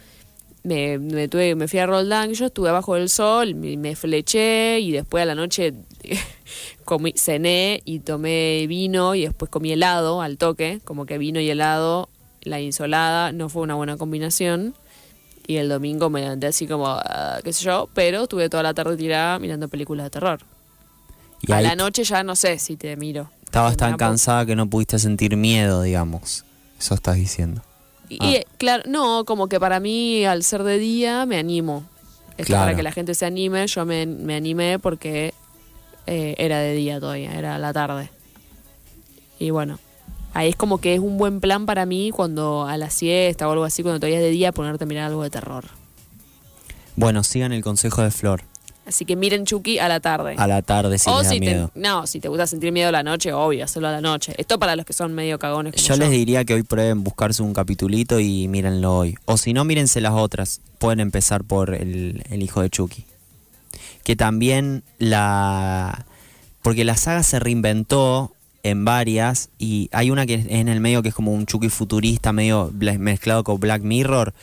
Me, 0.63 0.97
me, 0.99 1.27
tuve, 1.29 1.55
me 1.55 1.67
fui 1.69 1.79
a 1.79 1.85
Roldán, 1.85 2.33
yo 2.33 2.47
estuve 2.47 2.67
abajo 2.69 2.95
del 2.95 3.07
sol, 3.09 3.55
me, 3.55 3.77
me 3.77 3.95
fleché 3.95 4.79
y 4.79 4.91
después 4.91 5.21
a 5.23 5.25
la 5.25 5.35
noche 5.35 5.73
comí, 6.85 7.13
cené 7.15 7.81
y 7.85 7.99
tomé 7.99 8.65
vino 8.67 9.15
y 9.15 9.21
después 9.25 9.49
comí 9.51 9.71
helado 9.71 10.21
al 10.21 10.37
toque, 10.37 10.79
como 10.83 11.05
que 11.05 11.17
vino 11.17 11.39
y 11.39 11.49
helado, 11.49 12.09
la 12.41 12.59
insolada, 12.59 13.31
no 13.31 13.49
fue 13.49 13.61
una 13.63 13.75
buena 13.75 13.97
combinación. 13.97 14.73
Y 15.47 15.57
el 15.57 15.69
domingo 15.69 16.09
me 16.09 16.21
levanté 16.21 16.47
así 16.47 16.67
como, 16.67 16.87
ah, 16.87 17.39
qué 17.43 17.51
sé 17.51 17.65
yo, 17.65 17.89
pero 17.93 18.23
estuve 18.23 18.47
toda 18.47 18.63
la 18.63 18.73
tarde 18.73 18.95
tirada 18.95 19.39
mirando 19.39 19.67
películas 19.67 20.05
de 20.05 20.09
terror. 20.11 20.39
Y 21.41 21.51
a 21.51 21.61
la 21.61 21.75
noche 21.75 22.03
ya 22.03 22.23
no 22.23 22.35
sé 22.35 22.59
si 22.59 22.77
te 22.77 22.95
miro. 22.95 23.29
estabas 23.45 23.75
tan 23.75 23.97
cansada 23.97 24.45
que 24.45 24.55
no 24.55 24.69
pudiste 24.69 24.97
sentir 24.99 25.35
miedo, 25.35 25.81
digamos. 25.81 26.45
Eso 26.79 26.93
estás 26.93 27.15
diciendo. 27.15 27.61
Y, 28.07 28.17
Ah. 28.21 28.27
y, 28.29 28.43
claro, 28.57 28.83
no, 28.87 29.25
como 29.25 29.47
que 29.47 29.59
para 29.59 29.79
mí 29.79 30.23
al 30.25 30.43
ser 30.43 30.63
de 30.63 30.77
día 30.77 31.25
me 31.25 31.37
animo. 31.37 31.83
Esto 32.37 32.45
Claro. 32.45 32.65
para 32.65 32.75
que 32.77 32.83
la 32.83 32.91
gente 32.91 33.13
se 33.15 33.25
anime, 33.25 33.67
yo 33.67 33.85
me, 33.85 34.05
me 34.05 34.35
animé 34.35 34.79
porque 34.79 35.33
eh, 36.11 36.35
era 36.37 36.59
de 36.59 36.73
día 36.73 36.99
todavía, 36.99 37.31
era 37.33 37.57
la 37.57 37.71
tarde. 37.71 38.09
Y 39.39 39.49
bueno, 39.49 39.79
ahí 40.33 40.49
es 40.49 40.57
como 40.57 40.79
que 40.79 40.93
es 40.93 40.99
un 40.99 41.17
buen 41.17 41.39
plan 41.39 41.65
para 41.65 41.85
mí 41.85 42.11
cuando 42.13 42.65
a 42.67 42.75
la 42.77 42.89
siesta 42.89 43.47
o 43.47 43.51
algo 43.53 43.63
así, 43.63 43.81
cuando 43.81 43.99
todavía 44.01 44.17
es 44.17 44.23
de 44.25 44.29
día, 44.29 44.51
ponerte 44.51 44.83
a 44.83 44.87
mirar 44.87 45.05
algo 45.05 45.23
de 45.23 45.29
terror. 45.29 45.63
Bueno, 46.97 47.23
sigan 47.23 47.53
el 47.53 47.63
consejo 47.63 48.01
de 48.01 48.11
Flor. 48.11 48.43
Así 48.85 49.05
que 49.05 49.15
miren 49.15 49.45
Chucky 49.45 49.79
a 49.79 49.87
la 49.87 50.01
tarde. 50.01 50.35
A 50.37 50.47
la 50.47 50.61
tarde 50.63 50.97
si 50.97 51.09
o 51.09 51.19
les 51.19 51.23
da 51.23 51.29
si 51.29 51.39
te, 51.39 51.45
miedo. 51.45 51.71
no, 51.75 52.05
si 52.07 52.19
te 52.19 52.27
gusta 52.27 52.45
sentir 52.45 52.73
miedo 52.73 52.89
a 52.89 52.91
la 52.91 53.03
noche, 53.03 53.31
obvio, 53.31 53.63
hacerlo 53.63 53.87
a 53.87 53.91
la 53.91 54.01
noche. 54.01 54.33
Esto 54.37 54.59
para 54.59 54.75
los 54.75 54.85
que 54.85 54.91
son 54.91 55.13
medio 55.13 55.39
cagones 55.39 55.73
como 55.73 55.87
Yo 55.87 55.93
yo. 55.95 55.99
les 56.01 56.11
diría 56.11 56.43
que 56.43 56.55
hoy 56.55 56.63
prueben 56.63 57.03
buscarse 57.03 57.41
un 57.41 57.53
capitulito 57.53 58.19
y 58.19 58.49
mírenlo 58.49 58.97
hoy. 58.97 59.15
O 59.25 59.37
si 59.37 59.53
no, 59.53 59.63
mírense 59.63 60.01
las 60.01 60.13
otras. 60.13 60.59
Pueden 60.77 60.99
empezar 60.99 61.45
por 61.45 61.73
el, 61.73 62.23
el 62.29 62.41
hijo 62.41 62.61
de 62.61 62.69
Chucky. 62.69 63.05
Que 64.03 64.15
también 64.15 64.83
la... 64.97 66.05
Porque 66.61 66.83
la 66.83 66.95
saga 66.95 67.23
se 67.23 67.39
reinventó 67.39 68.33
en 68.63 68.85
varias 68.85 69.49
y 69.57 69.89
hay 69.91 70.11
una 70.11 70.27
que 70.27 70.35
es 70.35 70.45
en 70.49 70.67
el 70.67 70.79
medio 70.79 71.01
que 71.01 71.09
es 71.09 71.15
como 71.15 71.33
un 71.33 71.47
Chucky 71.47 71.69
futurista 71.69 72.31
medio 72.33 72.71
mezclado 72.99 73.43
con 73.43 73.59
Black 73.59 73.81
Mirror, 73.81 74.35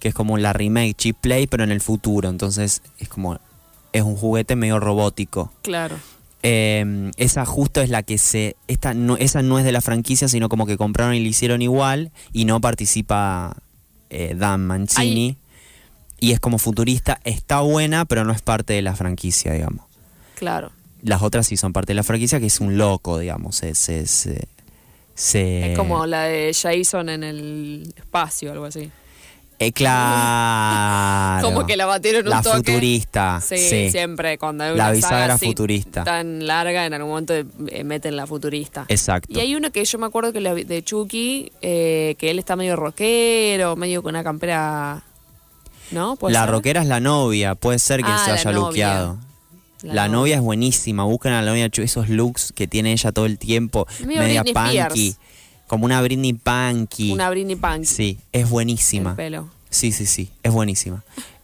que 0.00 0.08
es 0.08 0.14
como 0.14 0.36
la 0.36 0.52
remake 0.52 0.96
Cheap 0.96 1.16
Play 1.20 1.46
pero 1.46 1.62
en 1.62 1.70
el 1.70 1.80
futuro. 1.80 2.28
Entonces 2.28 2.82
es 2.98 3.08
como... 3.08 3.38
Es 3.92 4.02
un 4.02 4.16
juguete 4.16 4.54
medio 4.54 4.78
robótico. 4.78 5.52
Claro. 5.62 5.96
Eh, 6.42 7.10
esa 7.16 7.44
justo 7.44 7.80
es 7.80 7.90
la 7.90 8.02
que 8.02 8.18
se. 8.18 8.56
Esta 8.66 8.94
no, 8.94 9.16
esa 9.16 9.42
no 9.42 9.58
es 9.58 9.64
de 9.64 9.72
la 9.72 9.80
franquicia, 9.80 10.28
sino 10.28 10.48
como 10.48 10.66
que 10.66 10.76
compraron 10.76 11.14
y 11.14 11.20
le 11.20 11.28
hicieron 11.28 11.60
igual. 11.60 12.12
Y 12.32 12.44
no 12.44 12.60
participa 12.60 13.56
eh, 14.08 14.34
Dan 14.36 14.66
Mancini. 14.66 15.36
Y 16.20 16.32
es 16.32 16.40
como 16.40 16.58
futurista. 16.58 17.20
Está 17.24 17.60
buena, 17.60 18.04
pero 18.04 18.24
no 18.24 18.32
es 18.32 18.42
parte 18.42 18.74
de 18.74 18.82
la 18.82 18.94
franquicia, 18.94 19.52
digamos. 19.52 19.86
Claro. 20.36 20.70
Las 21.02 21.22
otras 21.22 21.46
sí 21.46 21.56
son 21.56 21.72
parte 21.72 21.92
de 21.92 21.94
la 21.94 22.02
franquicia, 22.02 22.38
que 22.40 22.46
es 22.46 22.60
un 22.60 22.76
loco, 22.76 23.18
digamos. 23.18 23.56
Se, 23.56 23.74
se- 23.74 24.06
se- 24.06 24.46
Es 25.72 25.76
como 25.78 26.06
la 26.06 26.24
de 26.24 26.52
Jason 26.54 27.08
en 27.08 27.24
el 27.24 27.92
espacio, 27.96 28.52
algo 28.52 28.66
así. 28.66 28.90
Eh, 29.58 29.72
claro. 29.72 31.46
Como 31.46 31.66
que 31.66 31.76
la 31.76 31.84
batieron 31.86 32.24
un 32.24 32.30
La 32.30 32.40
toque. 32.42 32.56
futurista. 32.58 33.40
Sí, 33.42 33.58
Sí, 33.58 33.90
siempre 33.90 34.38
cuando 34.38 34.64
hay 34.64 34.70
La 34.76 34.84
una 34.84 34.90
bisagra 34.92 35.18
saga 35.20 35.34
así 35.34 35.46
futurista. 35.46 36.04
tan 36.04 36.46
larga, 36.46 36.86
en 36.86 36.94
algún 36.94 37.10
momento 37.10 37.34
eh, 37.34 37.84
meten 37.84 38.16
la 38.16 38.26
futurista. 38.26 38.86
Exacto. 38.88 39.28
Y 39.30 39.40
hay 39.40 39.54
uno 39.54 39.70
que 39.70 39.84
yo 39.84 39.98
me 39.98 40.06
acuerdo 40.06 40.32
que 40.32 40.40
la 40.40 40.54
de 40.54 40.82
Chucky, 40.82 41.52
eh, 41.60 42.14
que 42.18 42.30
él 42.30 42.38
está 42.38 42.56
medio 42.56 42.76
rockero, 42.76 43.76
medio 43.76 44.02
con 44.02 44.10
una 44.14 44.24
campera... 44.24 45.02
¿No? 45.90 46.16
¿Puede 46.16 46.34
La 46.34 46.42
ser? 46.42 46.50
rockera 46.50 46.82
es 46.82 46.86
la 46.88 47.00
novia, 47.00 47.54
puede 47.54 47.78
ser 47.78 48.00
que 48.02 48.10
Ah, 48.10 48.22
se 48.24 48.30
haya 48.32 48.52
luqueado. 48.52 49.18
La 49.82 49.94
La, 49.94 50.02
novia. 50.08 50.16
novia 50.18 50.34
es 50.36 50.40
buenísima, 50.42 51.04
buscan 51.04 51.32
a 51.32 51.42
la 51.42 51.50
novia 51.50 51.70
esos 51.72 52.08
looks 52.08 52.52
que 52.54 52.66
tiene 52.68 52.92
ella 52.92 53.12
todo 53.12 53.26
el 53.26 53.38
tiempo, 53.38 53.86
media 54.06 54.42
Britney 54.42 54.52
punky, 54.54 55.08
Spears. 55.08 55.18
como 55.66 55.84
una 55.86 56.02
Britney 56.02 56.32
punky. 56.34 57.12
Una 57.12 57.30
Britney 57.30 57.56
Punk. 57.56 57.84
Sí, 57.84 58.18
es 58.32 58.48
buenísima. 58.50 59.10
El 59.10 59.16
pelo. 59.16 59.48
Sí, 59.70 59.90
sí, 59.92 60.04
sí, 60.06 60.30
es 60.42 60.52
buenísima. 60.52 61.02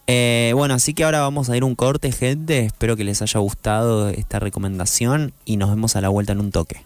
Eh, 0.09 0.53
bueno, 0.55 0.75
así 0.75 0.95
que 0.95 1.03
ahora 1.05 1.21
vamos 1.21 1.49
a 1.51 1.57
ir 1.57 1.65
un 1.65 1.75
corte, 1.75 2.13
gente. 2.13 2.67
Espero 2.67 2.95
que 2.97 3.05
les 3.05 3.23
haya 3.23 3.41
gustado 3.41 4.09
esta 4.11 4.39
recomendación 4.39 5.33
y 5.45 5.57
nos 5.57 5.71
vemos 5.71 5.97
a 5.97 6.01
la 6.01 6.09
vuelta 6.11 6.33
en 6.33 6.41
un 6.41 6.51
toque. 6.53 6.85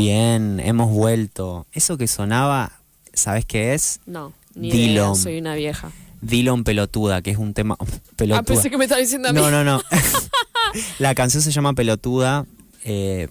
Bien, 0.00 0.60
hemos 0.60 0.90
vuelto. 0.90 1.66
Eso 1.72 1.98
que 1.98 2.06
sonaba, 2.06 2.72
¿sabes 3.12 3.44
qué 3.44 3.74
es? 3.74 4.00
No, 4.06 4.32
ni 4.54 4.70
Dillon. 4.70 5.12
idea, 5.12 5.14
soy 5.14 5.38
una 5.38 5.54
vieja. 5.54 5.92
Dillon 6.22 6.64
Pelotuda, 6.64 7.20
que 7.20 7.30
es 7.30 7.36
un 7.36 7.52
tema... 7.52 7.76
Pelotuda. 8.16 8.38
Ah, 8.40 8.42
pensé 8.42 8.70
que 8.70 8.78
me 8.78 8.84
estaba 8.84 9.00
diciendo 9.00 9.28
a 9.28 9.32
mí. 9.32 9.38
No, 9.38 9.50
no, 9.50 9.62
no. 9.62 9.82
la 10.98 11.14
canción 11.14 11.42
se 11.42 11.50
llama 11.50 11.74
Pelotuda, 11.74 12.46
eh, 12.84 13.28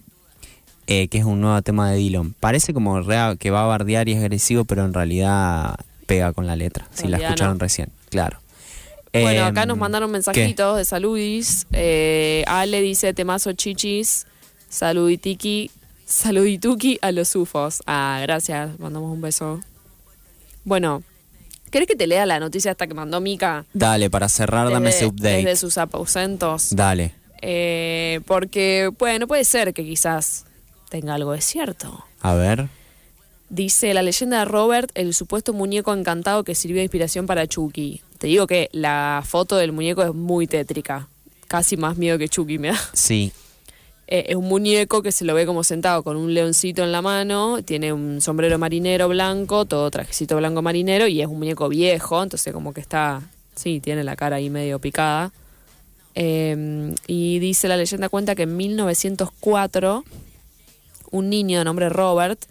eh, 0.86 1.08
que 1.08 1.18
es 1.18 1.26
un 1.26 1.42
nuevo 1.42 1.60
tema 1.64 1.90
de 1.90 1.98
Dillon. 1.98 2.36
Parece 2.40 2.72
como 2.74 3.02
rea- 3.02 3.36
que 3.36 3.50
va 3.50 3.64
a 3.64 3.68
bardear 3.68 4.08
y 4.08 4.14
es 4.14 4.20
agresivo, 4.20 4.66
pero 4.66 4.86
en 4.86 4.94
realidad 4.94 5.76
pega 6.06 6.34
con 6.34 6.46
la 6.46 6.56
letra, 6.56 6.88
si 6.94 7.08
la 7.08 7.18
escucharon 7.18 7.58
no. 7.58 7.60
recién, 7.64 7.92
claro. 8.10 8.40
Bueno, 9.12 9.30
Em, 9.42 9.44
acá 9.44 9.66
nos 9.66 9.78
mandaron 9.80 10.12
mensajitos 10.12 10.78
de 10.78 10.86
saludis. 10.86 11.66
Eh, 11.72 12.44
Ale 12.46 12.80
dice 12.82 13.12
temazo 13.16 13.54
chichis, 13.54 14.28
saluditiki, 14.70 15.72
saludituki 16.10 16.98
a 17.02 17.12
los 17.12 17.36
ufos. 17.36 17.82
Ah, 17.86 18.20
gracias, 18.22 18.78
mandamos 18.80 19.14
un 19.14 19.22
beso. 19.22 19.62
Bueno, 20.66 21.04
¿querés 21.72 21.88
que 21.88 21.96
te 21.96 22.08
lea 22.08 22.26
la 22.26 22.40
noticia 22.40 22.72
hasta 22.72 22.88
que 22.88 22.94
mandó 22.94 23.22
Mika? 23.22 23.66
Dale, 23.74 24.10
para 24.10 24.28
cerrar, 24.28 24.70
dame 24.72 24.90
ese 24.90 25.06
update. 25.06 25.38
Desde 25.38 25.56
sus 25.56 25.78
aposentos. 25.78 26.76
Dale. 26.76 27.14
Eh, 27.42 28.20
porque, 28.26 28.92
bueno, 28.98 29.28
puede 29.28 29.46
ser 29.46 29.74
que 29.74 29.86
quizás 29.86 30.46
tenga 30.90 31.14
algo 31.14 31.32
de 31.32 31.42
cierto. 31.42 32.04
A 32.22 32.34
ver. 32.34 32.68
Dice 33.50 33.94
la 33.94 34.04
leyenda 34.04 34.40
de 34.40 34.46
Robert, 34.46 34.92
el 34.96 35.14
supuesto 35.14 35.54
muñeco 35.54 35.94
encantado 35.94 36.44
que 36.44 36.54
sirvió 36.54 36.78
de 36.78 36.84
inspiración 36.84 37.26
para 37.26 37.48
Chucky. 37.48 38.02
Te 38.18 38.28
digo 38.28 38.46
que 38.46 38.70
la 38.74 39.24
foto 39.26 39.56
del 39.56 39.72
muñeco 39.72 40.04
es 40.04 40.14
muy 40.14 40.46
tétrica. 40.46 41.08
Casi 41.48 41.78
más 41.78 41.98
miedo 41.98 42.18
que 42.18 42.30
Chucky 42.30 42.60
me 42.60 42.70
da. 42.70 42.80
Sí. 42.94 43.32
Eh, 44.12 44.26
es 44.30 44.36
un 44.36 44.48
muñeco 44.48 45.04
que 45.04 45.12
se 45.12 45.24
lo 45.24 45.36
ve 45.36 45.46
como 45.46 45.64
sentado 45.64 46.02
con 46.02 46.18
un 46.18 46.34
leoncito 46.34 46.84
en 46.84 46.92
la 46.92 47.04
mano, 47.04 47.62
tiene 47.64 47.94
un 47.94 48.22
sombrero 48.22 48.58
marinero 48.58 49.08
blanco, 49.08 49.66
todo 49.66 49.92
trajecito 49.92 50.36
blanco 50.36 50.64
marinero 50.64 51.06
y 51.06 51.22
es 51.22 51.28
un 51.28 51.38
muñeco 51.38 51.70
viejo, 51.70 52.24
entonces 52.24 52.52
como 52.52 52.74
que 52.74 52.82
está, 52.82 53.22
sí, 53.54 53.80
tiene 53.80 54.04
la 54.04 54.16
cara 54.16 54.38
ahí 54.38 54.50
medio 54.50 54.80
picada. 54.80 55.32
Eh, 56.16 56.96
y 57.06 57.38
dice 57.38 57.68
la 57.68 57.78
leyenda 57.78 58.10
cuenta 58.10 58.34
que 58.34 58.44
en 58.44 58.58
1904 58.58 60.04
un 61.12 61.30
niño 61.30 61.60
de 61.60 61.66
nombre 61.66 61.88
Robert 61.90 62.44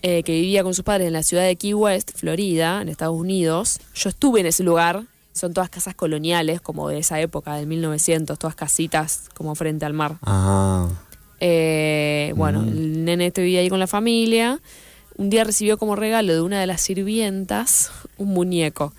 eh, 0.00 0.22
que 0.22 0.32
vivía 0.32 0.62
con 0.62 0.72
sus 0.72 0.84
padres 0.84 1.08
en 1.08 1.12
la 1.12 1.22
ciudad 1.22 1.44
de 1.44 1.56
Key 1.56 1.74
West, 1.74 2.12
Florida, 2.14 2.80
en 2.80 2.88
Estados 2.88 3.18
Unidos. 3.18 3.80
Yo 3.94 4.08
estuve 4.08 4.40
en 4.40 4.46
ese 4.46 4.62
lugar. 4.62 5.02
Son 5.36 5.52
todas 5.54 5.68
casas 5.70 5.94
coloniales, 5.94 6.60
como 6.60 6.88
de 6.88 6.98
esa 6.98 7.20
época, 7.20 7.54
del 7.56 7.66
1900, 7.66 8.38
todas 8.38 8.54
casitas 8.56 9.28
como 9.34 9.54
frente 9.54 9.84
al 9.84 9.92
mar. 9.92 10.16
Ah. 10.22 10.88
Eh, 11.40 12.32
bueno, 12.36 12.62
el 12.62 13.04
nene 13.04 13.26
este 13.26 13.42
vivía 13.42 13.60
ahí 13.60 13.68
con 13.68 13.78
la 13.78 13.86
familia. 13.86 14.58
Un 15.16 15.30
día 15.30 15.44
recibió 15.44 15.78
como 15.78 15.94
regalo 15.96 16.32
de 16.34 16.40
una 16.40 16.60
de 16.60 16.66
las 16.66 16.80
sirvientas 16.80 17.90
un 18.18 18.28
muñeco. 18.28 18.92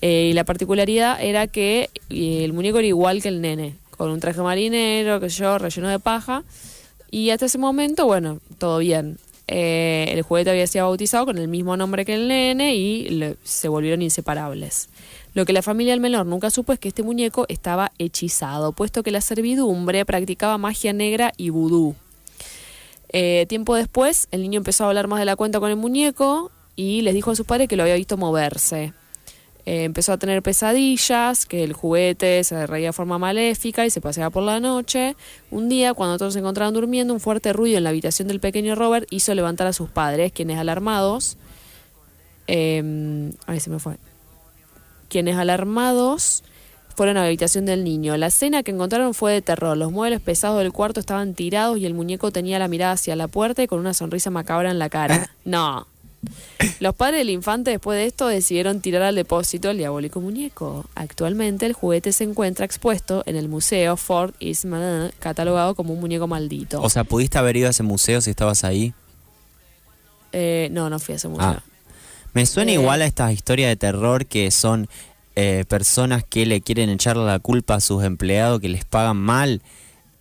Eh, 0.00 0.28
y 0.30 0.32
la 0.32 0.44
particularidad 0.44 1.20
era 1.22 1.46
que 1.46 1.90
eh, 2.08 2.44
el 2.44 2.52
muñeco 2.52 2.78
era 2.78 2.88
igual 2.88 3.20
que 3.20 3.28
el 3.28 3.40
nene, 3.40 3.74
con 3.90 4.10
un 4.10 4.20
traje 4.20 4.40
marinero, 4.40 5.20
que 5.20 5.28
yo, 5.28 5.58
relleno 5.58 5.88
de 5.88 5.98
paja. 5.98 6.42
Y 7.10 7.30
hasta 7.30 7.46
ese 7.46 7.58
momento, 7.58 8.06
bueno, 8.06 8.38
todo 8.58 8.78
bien. 8.78 9.18
Eh, 9.48 10.06
el 10.12 10.22
juguete 10.22 10.50
había 10.50 10.66
sido 10.68 10.86
bautizado 10.86 11.26
con 11.26 11.36
el 11.38 11.48
mismo 11.48 11.76
nombre 11.76 12.04
que 12.04 12.14
el 12.14 12.28
nene 12.28 12.76
y 12.76 13.08
le- 13.08 13.36
se 13.42 13.66
volvieron 13.68 14.00
inseparables. 14.00 14.88
Lo 15.32 15.44
que 15.44 15.52
la 15.52 15.62
familia 15.62 15.92
del 15.92 16.00
menor 16.00 16.26
nunca 16.26 16.50
supo 16.50 16.72
es 16.72 16.78
que 16.78 16.88
este 16.88 17.02
muñeco 17.02 17.46
estaba 17.48 17.92
hechizado, 17.98 18.72
puesto 18.72 19.02
que 19.02 19.10
la 19.10 19.20
servidumbre 19.20 20.04
practicaba 20.04 20.58
magia 20.58 20.92
negra 20.92 21.32
y 21.36 21.50
vudú. 21.50 21.94
Eh, 23.12 23.46
tiempo 23.48 23.74
después, 23.74 24.28
el 24.30 24.42
niño 24.42 24.58
empezó 24.58 24.84
a 24.84 24.88
hablar 24.88 25.08
más 25.08 25.18
de 25.18 25.24
la 25.24 25.36
cuenta 25.36 25.60
con 25.60 25.70
el 25.70 25.76
muñeco 25.76 26.50
y 26.76 27.02
les 27.02 27.14
dijo 27.14 27.30
a 27.30 27.36
sus 27.36 27.46
padres 27.46 27.68
que 27.68 27.76
lo 27.76 27.82
había 27.82 27.94
visto 27.94 28.16
moverse. 28.16 28.92
Eh, 29.66 29.84
empezó 29.84 30.12
a 30.12 30.18
tener 30.18 30.42
pesadillas, 30.42 31.46
que 31.46 31.62
el 31.62 31.74
juguete 31.74 32.42
se 32.44 32.66
reía 32.66 32.88
de 32.88 32.92
forma 32.92 33.18
maléfica 33.18 33.84
y 33.84 33.90
se 33.90 34.00
paseaba 34.00 34.30
por 34.30 34.42
la 34.42 34.58
noche. 34.58 35.16
Un 35.50 35.68
día, 35.68 35.94
cuando 35.94 36.18
todos 36.18 36.32
se 36.32 36.40
encontraban 36.40 36.74
durmiendo, 36.74 37.12
un 37.12 37.20
fuerte 37.20 37.52
ruido 37.52 37.78
en 37.78 37.84
la 37.84 37.90
habitación 37.90 38.26
del 38.28 38.40
pequeño 38.40 38.74
Robert 38.74 39.06
hizo 39.10 39.34
levantar 39.34 39.66
a 39.66 39.72
sus 39.72 39.90
padres, 39.90 40.32
quienes 40.32 40.58
alarmados... 40.58 41.36
Eh, 42.52 43.30
ahí 43.46 43.60
se 43.60 43.70
me 43.70 43.78
fue. 43.78 43.96
Quienes 45.10 45.36
alarmados 45.36 46.42
fueron 46.96 47.16
a 47.16 47.20
la 47.20 47.26
habitación 47.26 47.66
del 47.66 47.84
niño. 47.84 48.16
La 48.16 48.28
escena 48.28 48.62
que 48.62 48.70
encontraron 48.70 49.12
fue 49.12 49.32
de 49.32 49.42
terror. 49.42 49.76
Los 49.76 49.90
muebles 49.90 50.20
pesados 50.20 50.58
del 50.58 50.72
cuarto 50.72 51.00
estaban 51.00 51.34
tirados 51.34 51.78
y 51.78 51.86
el 51.86 51.94
muñeco 51.94 52.30
tenía 52.30 52.58
la 52.58 52.68
mirada 52.68 52.92
hacia 52.92 53.16
la 53.16 53.26
puerta 53.26 53.62
y 53.62 53.66
con 53.66 53.80
una 53.80 53.92
sonrisa 53.92 54.30
macabra 54.30 54.70
en 54.70 54.78
la 54.78 54.88
cara. 54.88 55.30
No. 55.44 55.86
Los 56.80 56.94
padres 56.94 57.20
del 57.20 57.30
infante 57.30 57.70
después 57.70 57.96
de 57.96 58.04
esto 58.06 58.28
decidieron 58.28 58.80
tirar 58.80 59.02
al 59.02 59.14
depósito 59.14 59.70
el 59.70 59.78
diabólico 59.78 60.20
muñeco. 60.20 60.84
Actualmente 60.94 61.64
el 61.64 61.72
juguete 61.72 62.12
se 62.12 62.24
encuentra 62.24 62.66
expuesto 62.66 63.22
en 63.26 63.36
el 63.36 63.48
museo 63.48 63.96
Fort 63.96 64.36
Eastman, 64.38 65.10
catalogado 65.18 65.74
como 65.74 65.94
un 65.94 66.00
muñeco 66.00 66.26
maldito. 66.26 66.82
O 66.82 66.90
sea, 66.90 67.04
¿pudiste 67.04 67.38
haber 67.38 67.56
ido 67.56 67.68
a 67.68 67.70
ese 67.70 67.82
museo 67.82 68.20
si 68.20 68.30
estabas 68.30 68.64
ahí? 68.64 68.92
Eh, 70.32 70.68
no, 70.70 70.90
no 70.90 70.98
fui 70.98 71.14
a 71.14 71.16
ese 71.16 71.28
museo. 71.28 71.46
Ah. 71.46 71.62
Me 72.32 72.46
suena 72.46 72.72
Eh. 72.72 72.74
igual 72.74 73.02
a 73.02 73.06
estas 73.06 73.32
historias 73.32 73.68
de 73.70 73.76
terror 73.76 74.26
que 74.26 74.50
son 74.50 74.88
eh, 75.36 75.64
personas 75.68 76.24
que 76.24 76.44
le 76.44 76.60
quieren 76.60 76.90
echar 76.90 77.16
la 77.16 77.38
culpa 77.38 77.76
a 77.76 77.80
sus 77.80 78.04
empleados 78.04 78.60
que 78.60 78.68
les 78.68 78.84
pagan 78.84 79.16
mal. 79.16 79.62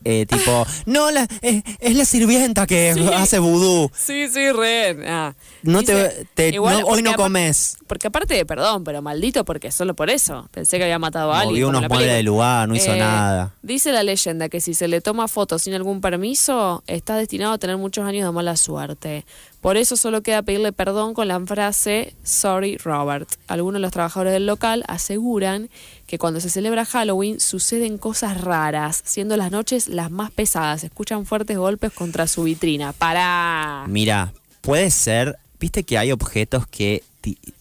Eh, 0.06 0.26
tipo, 0.26 0.66
no, 0.86 1.12
la, 1.12 1.28
eh, 1.42 1.62
es 1.80 1.96
la 1.96 2.06
sirvienta 2.06 2.66
que 2.66 2.92
hace 3.16 3.40
vudú. 3.40 3.92
Sí, 3.94 4.28
sí, 4.30 4.52
re. 4.52 4.98
Ah. 5.08 5.34
No 5.62 5.80
Dice, 5.82 6.26
te, 6.36 6.50
te- 6.52 6.56
igual, 6.56 6.82
no- 6.82 6.88
hoy 6.88 7.02
no 7.02 7.14
comes. 7.16 7.78
Porque 7.86 8.08
aparte 8.08 8.34
de 8.34 8.46
perdón, 8.46 8.84
pero 8.84 9.02
maldito 9.02 9.44
porque 9.44 9.72
solo 9.72 9.96
por 9.96 10.10
eso. 10.10 10.48
Pensé 10.52 10.78
que 10.78 10.84
había 10.84 11.00
matado 11.00 11.34
a 11.34 11.40
alguien. 11.42 11.66
Movió 11.66 11.70
unos 11.70 11.90
muebles 11.90 12.14
del 12.14 12.26
lugar, 12.26 12.68
no 12.70 12.76
hizo 12.76 12.94
Eh, 12.94 13.00
nada. 13.00 13.54
Dice 13.62 13.92
la 13.92 14.04
leyenda 14.04 14.48
que 14.48 14.62
si 14.62 14.74
se 14.74 14.88
le 14.88 15.02
toma 15.02 15.28
fotos 15.28 15.64
sin 15.64 15.74
algún 15.74 16.00
permiso, 16.00 16.84
está 16.88 17.18
destinado 17.18 17.54
a 17.54 17.58
tener 17.58 17.78
muchos 17.78 18.06
años 18.06 18.26
de 18.26 18.32
mala 18.32 18.56
suerte. 18.56 19.26
Por 19.60 19.76
eso 19.76 19.98
solo 19.98 20.22
queda 20.22 20.42
pedirle 20.44 20.72
perdón 20.72 21.14
con 21.14 21.28
la 21.28 21.38
frase 21.42 22.16
Sorry 22.24 22.78
Robert. 22.78 23.28
Algunos 23.48 23.80
de 23.80 23.82
los 23.82 23.92
trabajadores 23.92 24.32
del 24.32 24.46
local 24.46 24.86
aseguran 24.88 25.70
que 26.10 26.17
cuando 26.17 26.39
se 26.41 26.50
celebra 26.50 26.86
Halloween 26.86 27.39
suceden 27.39 28.00
cosas 28.00 28.41
raras, 28.41 29.04
siendo 29.06 29.38
las 29.38 29.52
noches 29.52 29.88
las 29.88 30.10
más 30.10 30.32
pesadas. 30.32 30.82
Se 30.82 30.88
escuchan 30.88 31.28
fuertes 31.28 31.56
golpes 31.56 31.91
contra 31.93 32.26
su 32.26 32.43
vitrina. 32.43 32.93
¡Para! 32.93 33.86
Mira, 33.88 34.34
puede 34.62 34.89
ser, 34.89 35.38
viste 35.60 35.84
que 35.84 36.00
hay 36.00 36.12
objetos 36.12 36.65
que 36.65 37.04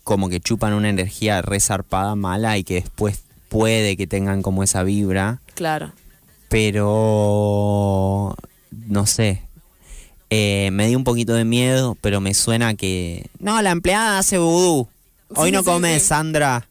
como 0.02 0.30
que 0.30 0.40
chupan 0.40 0.72
una 0.72 0.88
energía 0.88 1.42
resarpada 1.42 2.14
mala 2.14 2.56
y 2.56 2.64
que 2.64 2.76
después 2.76 3.20
puede 3.50 3.98
que 3.98 4.06
tengan 4.06 4.40
como 4.40 4.62
esa 4.62 4.82
vibra, 4.82 5.40
Claro. 5.54 5.92
pero 6.48 8.34
no 8.87 9.06
sé. 9.06 9.42
Eh, 10.30 10.70
me 10.72 10.88
dio 10.88 10.96
un 10.98 11.04
poquito 11.04 11.34
de 11.34 11.44
miedo, 11.44 11.96
pero 12.00 12.20
me 12.20 12.34
suena 12.34 12.74
que... 12.74 13.26
No, 13.40 13.61
la 13.62 13.70
empleada 13.72 14.18
hace 14.18 14.38
vudú. 14.38 14.88
Hoy 15.34 15.48
Sí, 15.50 15.52
no 15.52 15.61
sí, 15.61 15.64
comes, 15.66 16.02
sí. 16.02 16.08
Sandra. 16.08 16.67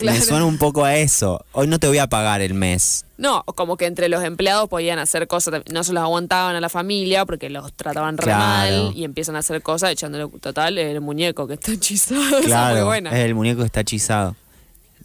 Claro. 0.00 0.18
Me 0.18 0.24
suena 0.24 0.44
un 0.46 0.58
poco 0.58 0.84
a 0.84 0.96
eso. 0.96 1.44
Hoy 1.52 1.66
no 1.66 1.78
te 1.78 1.86
voy 1.86 1.98
a 1.98 2.06
pagar 2.08 2.40
el 2.40 2.54
mes. 2.54 3.04
No, 3.18 3.42
como 3.44 3.76
que 3.76 3.86
entre 3.86 4.08
los 4.08 4.24
empleados 4.24 4.68
podían 4.68 4.98
hacer 4.98 5.26
cosas, 5.28 5.62
no 5.70 5.84
se 5.84 5.92
los 5.92 6.02
aguantaban 6.02 6.56
a 6.56 6.60
la 6.60 6.68
familia 6.70 7.26
porque 7.26 7.50
los 7.50 7.72
trataban 7.74 8.16
re 8.16 8.24
Claro. 8.24 8.84
mal 8.86 8.96
y 8.96 9.04
empiezan 9.04 9.36
a 9.36 9.40
hacer 9.40 9.62
cosas 9.62 9.92
echándole 9.92 10.26
total 10.40 10.78
el 10.78 11.00
muñeco 11.00 11.46
que 11.46 11.54
está 11.54 11.72
hechizado. 11.72 12.20
Esa 12.22 12.36
es 12.36 12.40
muy 12.40 12.46
Claro, 12.46 12.86
buena. 12.86 13.10
es 13.10 13.24
el 13.26 13.34
muñeco 13.34 13.60
que 13.60 13.66
está 13.66 13.80
hechizado. 13.80 14.36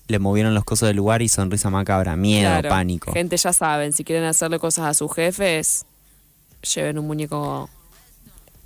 Le 0.07 0.19
movieron 0.19 0.53
los 0.53 0.63
cosos 0.63 0.87
del 0.87 0.95
lugar 0.97 1.21
y 1.21 1.29
sonrisa 1.29 1.69
macabra. 1.69 2.15
Miedo, 2.15 2.49
Claro. 2.49 2.69
pánico. 2.69 3.11
Gente, 3.11 3.35
ya 3.37 3.51
saben, 3.53 3.91
si 3.91 4.03
quieren 4.03 4.23
hacerle 4.25 4.59
cosas 4.59 4.85
a 4.85 4.93
sus 4.93 5.13
jefes, 5.13 5.85
lleven 6.73 6.99
un 6.99 7.07
muñeco, 7.07 7.69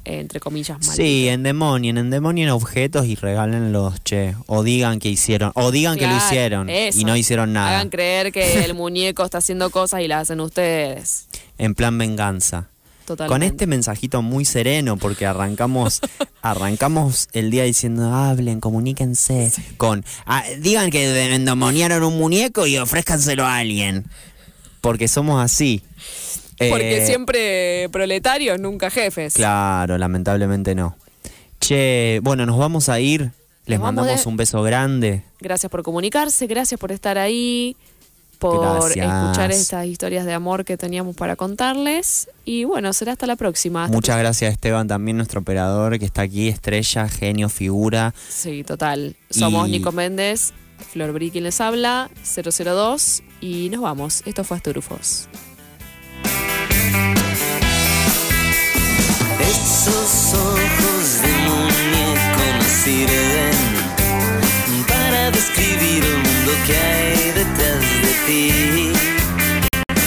entre 0.06 0.40
comillas, 0.40 0.86
mal. 0.86 0.96
Sí, 0.96 1.28
endemonien, 1.28 1.98
endemonien 1.98 2.50
objetos 2.50 3.06
y 3.06 3.16
regálenlos, 3.16 4.04
che. 4.04 4.36
O 4.48 4.64
digan 4.64 5.00
que 5.00 5.10
hicieron, 5.10 5.52
o 5.56 5.72
digan 5.72 5.98
que 5.98 6.08
lo 6.08 6.16
hicieron 6.16 6.70
eso. 6.70 7.00
y 7.00 7.04
no 7.04 7.16
hicieron 7.16 7.54
nada. 7.54 7.70
Hagan 7.70 7.90
creer 7.90 8.32
que 8.32 8.64
el 8.66 8.74
muñeco 8.74 9.24
está 9.24 9.40
haciendo 9.40 9.70
cosas 9.70 10.02
y 10.02 10.08
las 10.08 10.24
hacen 10.24 10.40
ustedes. 10.40 11.28
En 11.58 11.76
plan 11.76 11.98
venganza. 11.98 12.70
Totalmente. 13.06 13.34
Con 13.34 13.44
este 13.44 13.68
mensajito 13.68 14.22
muy 14.22 14.46
sereno, 14.46 14.98
porque 14.98 15.26
arrancamos, 15.26 16.00
arrancamos 16.44 17.28
el 17.34 17.50
día 17.50 17.64
diciendo 17.64 18.14
hablen, 18.14 18.60
comuníquense. 18.60 19.52
Con 19.78 20.06
ah, 20.28 20.44
digan 20.60 20.92
que 20.92 21.34
endemoniaron 21.34 22.04
un 22.04 22.20
muñeco 22.20 22.68
y 22.68 22.78
ofrézcanselo 22.78 23.46
a 23.46 23.58
alguien. 23.58 24.06
porque 24.82 25.08
somos 25.08 25.44
así. 25.44 25.82
Porque 26.70 27.04
Eh, 27.04 27.06
siempre 27.06 27.88
proletarios, 27.90 28.60
nunca 28.60 28.90
jefes. 28.90 29.34
Claro, 29.36 29.98
lamentablemente 29.98 30.76
no. 30.76 30.96
Che, 31.60 32.20
bueno, 32.24 32.46
nos 32.46 32.58
vamos 32.58 32.90
a 32.90 33.00
ir. 33.00 33.32
Les 33.66 33.78
Nos 33.80 33.86
mandamos 33.88 34.24
de- 34.24 34.30
un 34.30 34.36
beso 34.38 34.62
grande. 34.64 35.24
Gracias 35.40 35.70
por 35.72 35.84
comunicarse, 35.84 36.48
gracias 36.48 36.80
por 36.80 36.92
estar 36.92 37.18
ahí, 37.20 37.76
por 38.40 38.62
Gracias. 38.80 39.06
escuchar 39.06 39.52
estas 39.52 39.86
historias 39.86 40.26
de 40.26 40.34
amor 40.34 40.66
que 40.66 40.76
teníamos 40.78 41.16
para 41.16 41.36
contarles. 41.36 42.30
Y 42.46 42.64
bueno, 42.64 42.92
será 42.94 43.12
hasta 43.12 43.28
la 43.28 43.36
próxima. 43.36 43.84
Hasta 43.84 43.96
Muchas 43.96 44.18
gracias 44.18 44.52
Esteban, 44.54 44.88
también 44.88 45.18
nuestro 45.18 45.42
operador 45.42 46.00
que 46.00 46.06
está 46.06 46.24
aquí, 46.24 46.48
estrella, 46.48 47.08
genio, 47.10 47.48
figura. 47.50 48.14
Sí, 48.30 48.64
total. 48.64 49.16
Somos 49.30 49.68
Y- 49.68 49.72
Nico 49.74 49.92
Méndez, 49.92 50.54
Flor 50.92 51.12
Bri 51.12 51.30
quien 51.30 51.44
les 51.44 51.62
habla, 51.62 52.10
002 52.24 53.22
y 53.42 53.70
nos 53.70 53.82
vamos. 53.82 54.24
Esto 54.26 54.44
fue 54.44 54.58
Asturufos. 54.58 55.28
Esos 59.72 60.34
ojos 60.34 61.22
de 61.22 61.32
muñeco 61.48 62.44
no 62.58 62.64
sirven 62.64 63.54
para 64.88 65.30
describir 65.30 66.04
el 66.04 66.18
mundo 66.18 66.52
que 66.66 66.76
hay 66.76 67.32
detrás 67.34 67.84
de 68.02 68.14
ti. 68.26 68.99